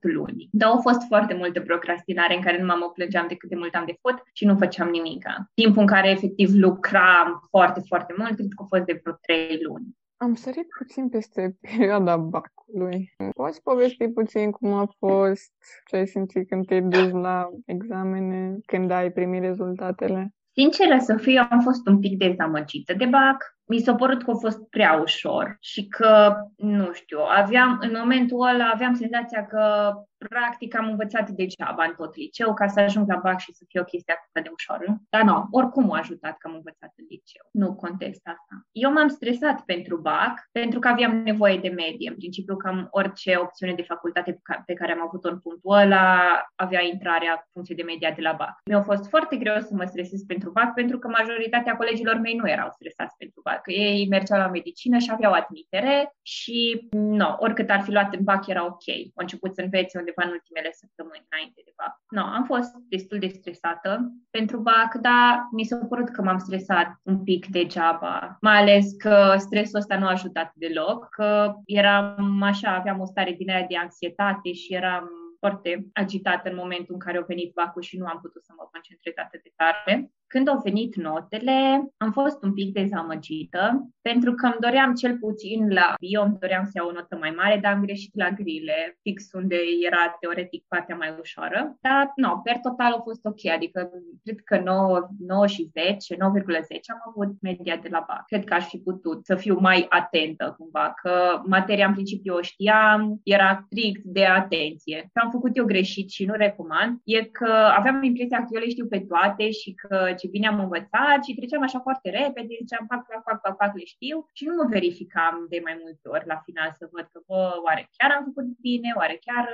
luni. 0.00 0.48
Dar 0.50 0.68
au 0.68 0.80
fost 0.80 1.02
foarte 1.06 1.34
multe 1.34 1.60
procrastinare 1.60 2.34
în 2.34 2.40
care 2.40 2.58
nu 2.58 2.66
mă 2.66 2.90
plângeam 2.94 3.26
de 3.28 3.34
cât 3.34 3.48
de 3.48 3.56
mult 3.56 3.74
am 3.74 3.84
de 3.86 3.98
făcut 4.00 4.22
și 4.32 4.44
nu 4.44 4.56
făceam 4.56 4.88
nimic. 4.88 5.24
Timpul 5.54 5.80
în 5.80 5.86
care 5.86 6.10
efectiv 6.10 6.50
lucram 6.52 7.46
foarte, 7.50 7.80
foarte 7.86 8.14
mult, 8.16 8.34
cred 8.34 8.48
că 8.56 8.62
a 8.62 8.66
fost 8.68 8.84
de 8.84 9.00
vreo 9.02 9.14
3 9.20 9.58
luni. 9.62 9.96
Am 10.16 10.34
sărit 10.34 10.66
puțin 10.78 11.08
peste 11.08 11.56
perioada 11.70 12.16
bacului. 12.16 13.14
Poți 13.32 13.62
povesti 13.62 14.08
puțin 14.08 14.50
cum 14.50 14.72
a 14.72 14.88
fost, 14.98 15.52
ce 15.86 15.96
ai 15.96 16.06
simțit 16.06 16.48
când 16.48 16.66
te-ai 16.66 16.82
dus 16.82 17.10
la 17.10 17.48
examene, 17.64 18.56
când 18.66 18.90
ai 18.90 19.10
primit 19.10 19.40
rezultatele? 19.40 20.34
Sinceră 20.52 20.98
să 20.98 21.16
fiu, 21.16 21.46
am 21.50 21.60
fost 21.60 21.86
un 21.86 21.98
pic 21.98 22.18
dezamăgită 22.18 22.94
de 22.94 23.04
BAC 23.04 23.56
mi 23.68 23.78
s-a 23.78 23.94
părut 23.94 24.22
că 24.22 24.30
a 24.30 24.34
fost 24.34 24.68
prea 24.70 25.00
ușor 25.02 25.56
și 25.60 25.86
că, 25.86 26.34
nu 26.56 26.92
știu, 26.92 27.18
aveam, 27.36 27.78
în 27.80 27.96
momentul 27.98 28.48
ăla 28.48 28.70
aveam 28.74 28.94
senzația 28.94 29.46
că 29.46 29.92
practic 30.18 30.76
am 30.76 30.88
învățat 30.88 31.30
degeaba 31.30 31.84
în 31.84 31.94
tot 31.96 32.16
liceu 32.16 32.54
ca 32.54 32.66
să 32.66 32.80
ajung 32.80 33.08
la 33.08 33.20
BAC 33.22 33.38
și 33.38 33.52
să 33.52 33.64
fie 33.68 33.80
o 33.80 33.84
chestie 33.84 34.14
atât 34.14 34.44
de 34.44 34.50
ușoară. 34.52 34.84
Dar 35.08 35.22
nu, 35.22 35.46
oricum 35.50 35.92
a 35.92 35.98
ajutat 35.98 36.36
că 36.38 36.48
am 36.48 36.54
învățat 36.54 36.92
în 36.96 37.04
liceu. 37.08 37.44
Nu 37.50 37.74
contest 37.74 38.20
asta. 38.24 38.54
Eu 38.72 38.92
m-am 38.92 39.08
stresat 39.08 39.60
pentru 39.60 39.96
BAC 39.96 40.48
pentru 40.52 40.78
că 40.78 40.88
aveam 40.88 41.16
nevoie 41.16 41.58
de 41.58 41.68
medie. 41.68 42.08
În 42.08 42.16
principiu, 42.16 42.56
cam 42.56 42.88
orice 42.90 43.36
opțiune 43.36 43.74
de 43.74 43.82
facultate 43.82 44.40
pe 44.66 44.74
care 44.74 44.92
am 44.92 45.02
avut-o 45.02 45.28
în 45.28 45.38
punctul 45.38 45.76
ăla 45.76 46.42
avea 46.54 46.82
intrarea 46.82 47.30
în 47.30 47.48
funcție 47.52 47.74
de 47.74 47.82
media 47.82 48.10
de 48.10 48.22
la 48.22 48.32
BAC. 48.32 48.54
Mi-a 48.64 48.82
fost 48.82 49.08
foarte 49.08 49.36
greu 49.36 49.58
să 49.60 49.74
mă 49.74 49.84
stresez 49.84 50.22
pentru 50.22 50.50
BAC 50.50 50.74
pentru 50.74 50.98
că 50.98 51.08
majoritatea 51.08 51.76
colegilor 51.76 52.16
mei 52.16 52.34
nu 52.34 52.50
erau 52.50 52.70
stresați 52.70 53.16
pentru 53.16 53.40
BAC 53.44 53.60
că 53.62 53.72
ei 53.72 54.06
mergeau 54.08 54.38
la 54.38 54.48
medicină 54.48 54.98
și 54.98 55.10
aveau 55.12 55.32
admitere 55.32 56.14
și, 56.22 56.88
nu, 56.90 57.36
oricât 57.38 57.70
ar 57.70 57.82
fi 57.82 57.92
luat 57.92 58.14
în 58.14 58.24
BAC 58.24 58.46
era 58.46 58.64
ok. 58.64 58.88
Au 58.88 59.26
început 59.26 59.54
să 59.54 59.60
învețe 59.60 59.98
undeva 60.06 60.22
în 60.26 60.36
ultimele 60.38 60.70
săptămâni 60.82 61.26
înainte 61.30 61.60
de 61.64 61.72
BAC. 61.78 61.94
Nu, 62.16 62.22
am 62.36 62.44
fost 62.52 62.72
destul 62.94 63.18
de 63.18 63.26
stresată 63.38 63.90
pentru 64.30 64.56
BAC, 64.68 64.90
dar 65.08 65.48
mi 65.58 65.64
s-a 65.64 65.86
părut 65.92 66.08
că 66.10 66.22
m-am 66.22 66.38
stresat 66.38 66.88
un 67.02 67.18
pic 67.28 67.46
degeaba, 67.46 68.36
mai 68.40 68.58
ales 68.60 68.86
că 69.04 69.34
stresul 69.38 69.78
ăsta 69.82 69.98
nu 69.98 70.06
a 70.06 70.16
ajutat 70.18 70.48
deloc, 70.54 71.08
că 71.10 71.54
eram 71.64 72.42
așa, 72.42 72.70
aveam 72.74 73.00
o 73.00 73.10
stare 73.12 73.32
din 73.32 73.50
aia 73.50 73.66
de 73.68 73.76
anxietate 73.76 74.52
și 74.52 74.74
eram 74.74 75.04
foarte 75.38 75.86
agitată 75.92 76.48
în 76.48 76.56
momentul 76.56 76.94
în 76.94 77.00
care 77.00 77.16
au 77.16 77.24
venit 77.26 77.52
vacul 77.54 77.82
și 77.82 77.98
nu 77.98 78.06
am 78.06 78.18
putut 78.20 78.44
să 78.44 78.52
mă 78.56 78.68
concentrez 78.72 79.14
atât 79.16 79.42
de 79.42 79.52
tare. 79.56 80.10
Când 80.26 80.48
au 80.48 80.60
venit 80.64 80.96
notele, 80.96 81.88
am 81.96 82.12
fost 82.12 82.42
un 82.42 82.52
pic 82.52 82.72
dezamăgită, 82.72 83.90
pentru 84.02 84.32
că 84.34 84.46
îmi 84.46 84.60
doream 84.60 84.94
cel 84.94 85.18
puțin 85.18 85.72
la 85.72 85.94
bio, 86.00 86.22
îmi 86.22 86.36
doream 86.40 86.64
să 86.64 86.70
iau 86.74 86.88
o 86.88 86.92
notă 86.92 87.16
mai 87.16 87.30
mare, 87.36 87.58
dar 87.62 87.72
am 87.72 87.82
greșit 87.82 88.14
la 88.14 88.30
grile, 88.30 88.98
fix 89.02 89.32
unde 89.32 89.56
era 89.86 90.16
teoretic 90.20 90.64
partea 90.68 90.96
mai 90.96 91.16
ușoară. 91.20 91.76
Dar, 91.80 92.12
nu, 92.16 92.40
per 92.44 92.58
total 92.58 92.92
a 92.92 93.00
fost 93.02 93.24
ok, 93.24 93.46
adică 93.54 93.90
cred 94.24 94.40
că 94.44 94.60
9, 94.64 95.08
9 95.18 95.46
și 95.46 95.70
10, 95.72 96.14
9,10 96.14 96.18
am 96.18 97.02
avut 97.08 97.30
media 97.40 97.76
de 97.76 97.88
la 97.90 98.04
BAC. 98.08 98.24
Cred 98.26 98.44
că 98.44 98.54
aș 98.54 98.66
fi 98.66 98.78
putut 98.78 99.24
să 99.24 99.34
fiu 99.34 99.58
mai 99.60 99.86
atentă 99.88 100.54
cumva, 100.58 100.94
că 101.02 101.42
materia 101.46 101.86
în 101.86 101.92
principiu 101.92 102.34
o 102.34 102.40
știam, 102.40 103.20
era 103.22 103.62
strict 103.64 104.02
de 104.04 104.24
atenție. 104.24 104.96
Ce 104.96 105.20
am 105.22 105.30
făcut 105.30 105.56
eu 105.56 105.64
greșit 105.64 106.10
și 106.10 106.24
nu 106.24 106.34
recomand, 106.34 107.00
e 107.04 107.24
că 107.24 107.50
aveam 107.76 108.02
impresia 108.02 108.38
că 108.38 108.46
eu 108.50 108.60
le 108.60 108.68
știu 108.68 108.86
pe 108.86 109.04
toate 109.08 109.50
și 109.50 109.74
că 109.74 110.14
ce 110.16 110.26
ce 110.26 110.34
bine 110.36 110.48
am 110.52 110.60
învățat 110.66 111.18
și 111.24 111.34
treceam 111.34 111.62
așa 111.62 111.80
foarte 111.86 112.08
repede, 112.20 112.52
ziceam, 112.60 112.84
fac, 112.92 113.00
fac, 113.08 113.22
fac, 113.28 113.38
fac, 113.44 113.54
fac, 113.62 113.72
le 113.80 113.84
știu 113.94 114.16
și 114.36 114.44
nu 114.48 114.54
mă 114.58 114.64
verificam 114.76 115.34
de 115.52 115.58
mai 115.66 115.76
multe 115.82 116.06
ori 116.14 116.26
la 116.32 116.38
final 116.46 116.70
să 116.78 116.84
văd 116.92 117.06
că, 117.12 117.18
bă, 117.28 117.42
oare 117.66 117.82
chiar 117.96 118.10
am 118.16 118.24
făcut 118.28 118.46
bine, 118.68 118.90
oare 119.00 119.16
chiar 119.26 119.44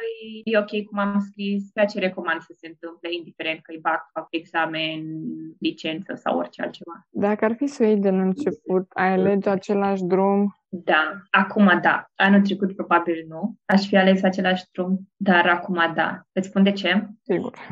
e 0.50 0.62
ok 0.64 0.72
cum 0.88 0.98
am 0.98 1.20
scris, 1.28 1.60
ceea 1.74 1.90
ce 1.92 2.06
recomand 2.06 2.40
să 2.48 2.52
se 2.60 2.66
întâmple, 2.72 3.08
indiferent 3.18 3.58
că 3.62 3.70
e 3.72 3.86
bac, 3.88 4.02
fac 4.16 4.26
examen, 4.40 4.98
licență 5.66 6.12
sau 6.22 6.32
orice 6.38 6.62
altceva. 6.62 6.96
Dacă 7.26 7.44
ar 7.44 7.54
fi 7.60 7.66
să 7.66 7.82
iei 7.84 8.04
de 8.06 8.10
la 8.10 8.22
început, 8.30 8.84
ai 9.02 9.12
alege 9.12 9.48
același 9.48 10.02
drum 10.12 10.40
da, 10.74 11.22
acum 11.30 11.78
da. 11.82 12.04
Anul 12.14 12.40
trecut 12.40 12.74
probabil 12.74 13.24
nu. 13.28 13.54
Aș 13.64 13.86
fi 13.86 13.96
ales 13.96 14.22
același 14.22 14.64
drum, 14.72 14.98
dar 15.16 15.46
acum 15.46 15.92
da. 15.94 16.20
Îți 16.32 16.48
spun 16.48 16.62
de 16.62 16.72
ce? 16.72 17.08
Sigur. 17.22 17.52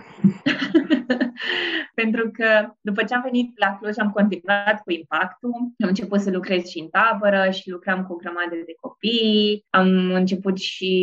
Pentru 2.01 2.31
că 2.31 2.75
după 2.81 3.05
ce 3.05 3.15
am 3.15 3.23
venit 3.25 3.59
la 3.59 3.77
Cluj 3.77 3.99
am 3.99 4.11
continuat 4.11 4.83
cu 4.83 4.91
impactul. 4.93 5.55
Am 5.83 5.89
început 5.89 6.21
să 6.21 6.31
lucrez 6.31 6.67
și 6.67 6.79
în 6.79 6.89
tabără 6.89 7.51
și 7.51 7.71
lucram 7.71 8.05
cu 8.05 8.13
o 8.13 8.17
grămadă 8.17 8.55
de 8.67 8.75
copii. 8.81 9.65
Am 9.71 9.89
început 10.13 10.59
și 10.59 10.95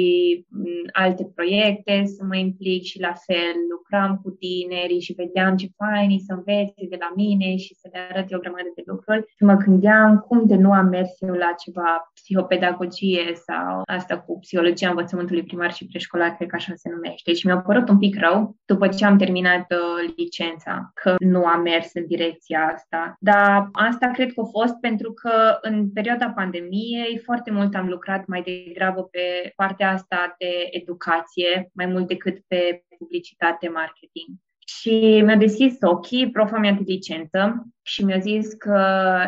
mm, 0.49 0.85
alte 0.91 1.31
proiecte 1.35 2.03
să 2.05 2.23
mă 2.23 2.35
implic 2.35 2.83
și 2.83 2.99
la 2.99 3.13
fel 3.25 3.55
lucram 3.69 4.19
cu 4.23 4.29
tinerii 4.29 5.01
și 5.01 5.13
vedeam 5.13 5.55
ce 5.55 5.67
fain 5.77 6.19
să 6.19 6.33
învețe 6.33 6.81
de 6.89 6.97
la 6.99 7.11
mine 7.15 7.55
și 7.55 7.75
să 7.75 7.89
le 7.91 7.99
arăt 8.09 8.31
eu 8.31 8.37
o 8.37 8.41
grămadă 8.41 8.71
de 8.75 8.83
lucruri. 8.85 9.23
Și 9.37 9.43
mă 9.43 9.53
gândeam 9.53 10.17
cum 10.27 10.45
de 10.45 10.55
nu 10.55 10.71
am 10.71 10.87
mers 10.87 11.11
eu 11.19 11.33
la 11.33 11.51
ceva 11.63 11.86
psihopedagogie 12.13 13.31
sau 13.33 13.81
asta 13.85 14.19
cu 14.19 14.39
psihologia 14.39 14.89
învățământului 14.89 15.43
primar 15.43 15.73
și 15.73 15.85
preșcolar, 15.85 16.35
cred 16.35 16.47
că 16.47 16.55
așa 16.55 16.73
se 16.75 16.89
numește. 16.89 17.33
Și 17.33 17.45
mi-a 17.45 17.57
părut 17.57 17.89
un 17.89 17.97
pic 17.99 18.19
rău 18.19 18.55
după 18.65 18.87
ce 18.87 19.05
am 19.05 19.17
terminat 19.17 19.65
uh, 19.71 20.13
licența, 20.15 20.91
că 20.93 21.15
nu 21.19 21.45
am 21.45 21.61
mers 21.61 21.89
în 21.93 22.05
direcția 22.07 22.71
asta. 22.75 23.15
Dar 23.19 23.69
asta 23.71 24.07
cred 24.07 24.33
că 24.33 24.41
a 24.41 24.49
fost 24.59 24.75
pentru 24.79 25.13
că 25.13 25.57
în 25.61 25.91
perioada 25.91 26.29
pandemiei 26.29 27.21
foarte 27.23 27.51
mult 27.51 27.75
am 27.75 27.87
lucrat 27.87 28.25
mai 28.25 28.41
degrabă 28.41 29.03
pe 29.03 29.51
partea 29.55 29.91
asta 29.91 30.35
de 30.37 30.67
educație, 30.69 31.69
mai 31.73 31.85
mult 31.85 32.07
decât 32.07 32.39
pe 32.47 32.83
publicitate, 32.97 33.69
marketing. 33.69 34.27
Și 34.67 35.21
mi-a 35.25 35.35
deschis 35.35 35.77
ochii 35.81 36.31
profa 36.31 36.57
mea 36.57 36.71
de 36.71 36.83
licență 36.85 37.67
și 37.87 38.03
mi-a 38.03 38.17
zis 38.17 38.53
că 38.53 38.77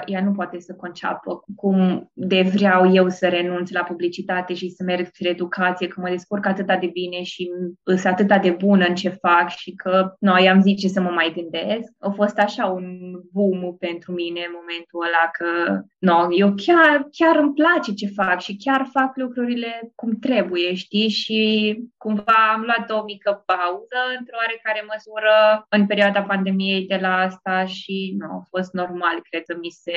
ea 0.05 0.23
nu 0.23 0.31
poate 0.31 0.59
să 0.59 0.73
conceapă 0.73 1.43
cum 1.55 2.09
de 2.13 2.41
vreau 2.53 2.93
eu 2.93 3.09
să 3.09 3.27
renunț 3.27 3.69
la 3.71 3.83
publicitate 3.83 4.53
și 4.53 4.69
să 4.69 4.83
merg 4.83 5.05
spre 5.05 5.29
educație, 5.29 5.87
că 5.87 6.01
mă 6.01 6.09
descurc 6.09 6.45
atât 6.45 6.65
de 6.65 6.89
bine 6.93 7.23
și 7.23 7.49
sunt 7.83 8.05
atât 8.05 8.41
de 8.41 8.51
bună 8.51 8.85
în 8.85 8.95
ce 8.95 9.09
fac 9.09 9.49
și 9.49 9.71
că 9.71 10.15
noi 10.19 10.49
am 10.49 10.61
zice 10.61 10.87
să 10.87 11.01
mă 11.01 11.09
mai 11.09 11.33
gândesc. 11.35 11.91
A 11.99 12.09
fost 12.09 12.37
așa 12.37 12.65
un 12.65 12.85
boom 13.31 13.77
pentru 13.77 14.11
mine 14.11 14.41
în 14.47 14.53
momentul 14.59 15.05
ăla 15.07 15.25
că 15.37 15.81
no, 15.99 16.27
eu 16.41 16.53
chiar, 16.65 17.07
chiar 17.11 17.35
îmi 17.35 17.53
place 17.53 17.93
ce 17.93 18.07
fac 18.07 18.41
și 18.41 18.57
chiar 18.63 18.87
fac 18.91 19.11
lucrurile 19.15 19.91
cum 19.95 20.11
trebuie, 20.19 20.73
știi? 20.73 21.09
Și 21.09 21.39
cumva 21.97 22.39
am 22.53 22.61
luat 22.61 22.99
o 22.99 23.03
mică 23.03 23.43
pauză 23.45 23.99
într-o 24.19 24.37
oarecare 24.41 24.81
măsură 24.93 25.65
în 25.69 25.85
perioada 25.85 26.21
pandemiei 26.21 26.85
de 26.85 26.99
la 27.01 27.13
asta 27.17 27.65
și 27.65 28.15
nu, 28.19 28.47
fost 28.49 28.73
normal, 28.73 29.21
cred 29.29 29.43
că 29.45 29.57
mi 29.61 29.69
se 29.69 29.93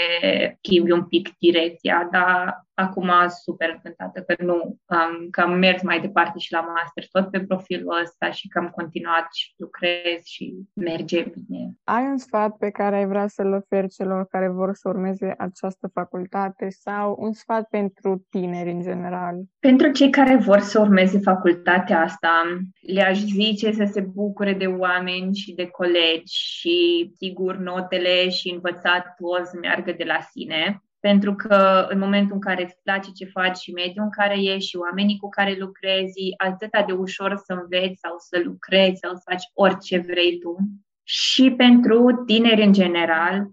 schimbi 0.63 0.91
un 0.91 1.05
pic 1.05 1.39
direcția, 1.39 2.09
dar 2.13 2.67
acum 2.83 3.11
super 3.45 3.71
încântată 3.71 4.21
că 4.21 4.43
nu, 4.43 4.55
um, 4.55 5.31
că 5.31 5.41
am 5.41 5.53
mers 5.59 5.83
mai 5.83 6.01
departe 6.01 6.39
și 6.39 6.53
la 6.53 6.61
master 6.61 7.05
tot 7.11 7.31
pe 7.31 7.41
profilul 7.41 8.01
ăsta 8.03 8.31
și 8.31 8.49
că 8.49 8.59
am 8.59 8.69
continuat 8.69 9.27
și 9.33 9.53
lucrez 9.57 10.25
și 10.25 10.55
merge 10.75 11.23
bine. 11.23 11.73
Ai 11.85 12.05
un 12.05 12.19
sfat 12.19 12.57
pe 12.57 12.71
care 12.71 12.97
ai 12.97 13.07
vrea 13.07 13.27
să-l 13.27 13.53
oferi 13.53 13.89
celor 13.89 14.27
care 14.27 14.49
vor 14.49 14.75
să 14.75 14.89
urmeze 14.89 15.35
această 15.39 15.91
facultate 15.93 16.67
sau 16.69 17.17
un 17.19 17.33
sfat 17.33 17.69
pentru 17.69 18.27
tineri 18.31 18.71
în 18.71 18.81
general? 18.81 19.37
Pentru 19.59 19.91
cei 19.91 20.11
care 20.11 20.37
vor 20.37 20.59
să 20.59 20.81
urmeze 20.81 21.19
facultatea 21.19 22.01
asta, 22.01 22.43
le-aș 22.81 23.19
zice 23.19 23.73
să 23.73 23.89
se 23.93 24.01
bucure 24.01 24.53
de 24.53 24.67
oameni 24.67 25.35
și 25.35 25.55
de 25.55 25.67
colegi 25.67 26.35
și, 26.35 27.11
sigur, 27.17 27.57
notele 27.57 28.29
și 28.29 28.51
învățatul 28.51 29.41
o 29.41 29.45
să 29.45 29.59
meargă 29.61 29.93
de 29.93 30.05
la 30.05 30.19
sine 30.31 30.83
pentru 31.09 31.35
că 31.35 31.87
în 31.89 31.99
momentul 31.99 32.35
în 32.35 32.41
care 32.41 32.63
îți 32.63 32.79
place 32.83 33.11
ce 33.11 33.25
faci 33.25 33.57
și 33.57 33.73
mediul 33.73 34.05
în 34.05 34.11
care 34.11 34.43
ești 34.43 34.69
și 34.69 34.77
oamenii 34.77 35.17
cu 35.17 35.29
care 35.29 35.57
lucrezi, 35.59 36.35
atât 36.37 36.71
de 36.87 36.93
ușor 36.93 37.37
să 37.45 37.53
înveți 37.53 38.01
sau 38.01 38.15
să 38.19 38.41
lucrezi 38.45 38.99
sau 38.99 39.15
să 39.15 39.23
faci 39.31 39.43
orice 39.55 39.99
vrei 39.99 40.39
tu. 40.39 40.57
Și 41.03 41.51
pentru 41.51 42.23
tineri 42.27 42.63
în 42.63 42.73
general, 42.73 43.51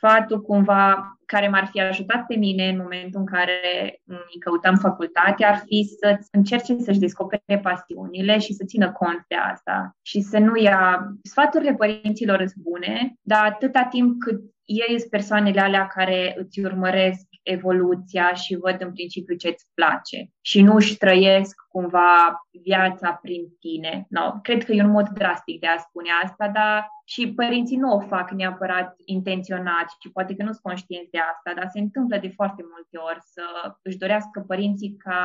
sfatul 0.00 0.40
cumva 0.40 1.14
care 1.26 1.48
m-ar 1.48 1.68
fi 1.70 1.80
ajutat 1.80 2.26
pe 2.26 2.36
mine 2.36 2.68
în 2.68 2.76
momentul 2.76 3.20
în 3.20 3.26
care 3.26 3.60
îmi 4.04 4.40
căutam 4.40 4.76
facultate 4.76 5.44
ar 5.44 5.56
fi 5.66 5.88
să 6.00 6.18
încerce 6.30 6.76
să-și 6.78 6.98
descopere 6.98 7.58
pasiunile 7.62 8.38
și 8.38 8.52
să 8.52 8.64
țină 8.64 8.92
cont 8.92 9.24
de 9.28 9.34
asta 9.34 9.96
și 10.02 10.20
să 10.20 10.38
nu 10.38 10.56
ia 10.56 11.06
sfaturile 11.22 11.74
părinților 11.74 12.36
sunt 12.36 12.64
bune, 12.64 13.14
dar 13.20 13.44
atâta 13.44 13.82
timp 13.90 14.20
cât 14.20 14.40
ei 14.64 14.98
sunt 14.98 15.10
persoanele 15.10 15.60
alea 15.60 15.86
care 15.86 16.34
îți 16.38 16.60
urmăresc 16.60 17.26
evoluția 17.42 18.32
și 18.32 18.56
văd 18.56 18.76
în 18.78 18.92
principiu 18.92 19.34
ce 19.36 19.48
îți 19.48 19.66
place 19.74 20.30
și 20.40 20.62
nu 20.62 20.74
își 20.74 20.96
trăiesc 20.96 21.54
cumva 21.72 22.12
viața 22.62 23.08
prin 23.22 23.42
tine. 23.60 24.06
No, 24.08 24.40
cred 24.42 24.64
că 24.64 24.72
e 24.72 24.82
un 24.82 24.96
mod 24.98 25.08
drastic 25.08 25.60
de 25.60 25.66
a 25.66 25.78
spune 25.86 26.10
asta, 26.24 26.48
dar 26.48 26.88
și 27.12 27.32
părinții 27.40 27.82
nu 27.84 27.90
o 27.96 28.00
fac 28.00 28.30
neapărat 28.30 28.94
intenționat 29.04 29.86
și 30.00 30.12
poate 30.12 30.34
că 30.34 30.42
nu 30.42 30.52
sunt 30.52 30.68
conștienți 30.68 31.10
de 31.10 31.18
asta, 31.32 31.50
dar 31.58 31.66
se 31.74 31.80
întâmplă 31.86 32.16
de 32.24 32.30
foarte 32.38 32.62
multe 32.72 32.96
ori 33.08 33.20
să 33.34 33.44
își 33.82 34.00
dorească 34.02 34.36
părinții 34.50 34.96
ca 35.06 35.22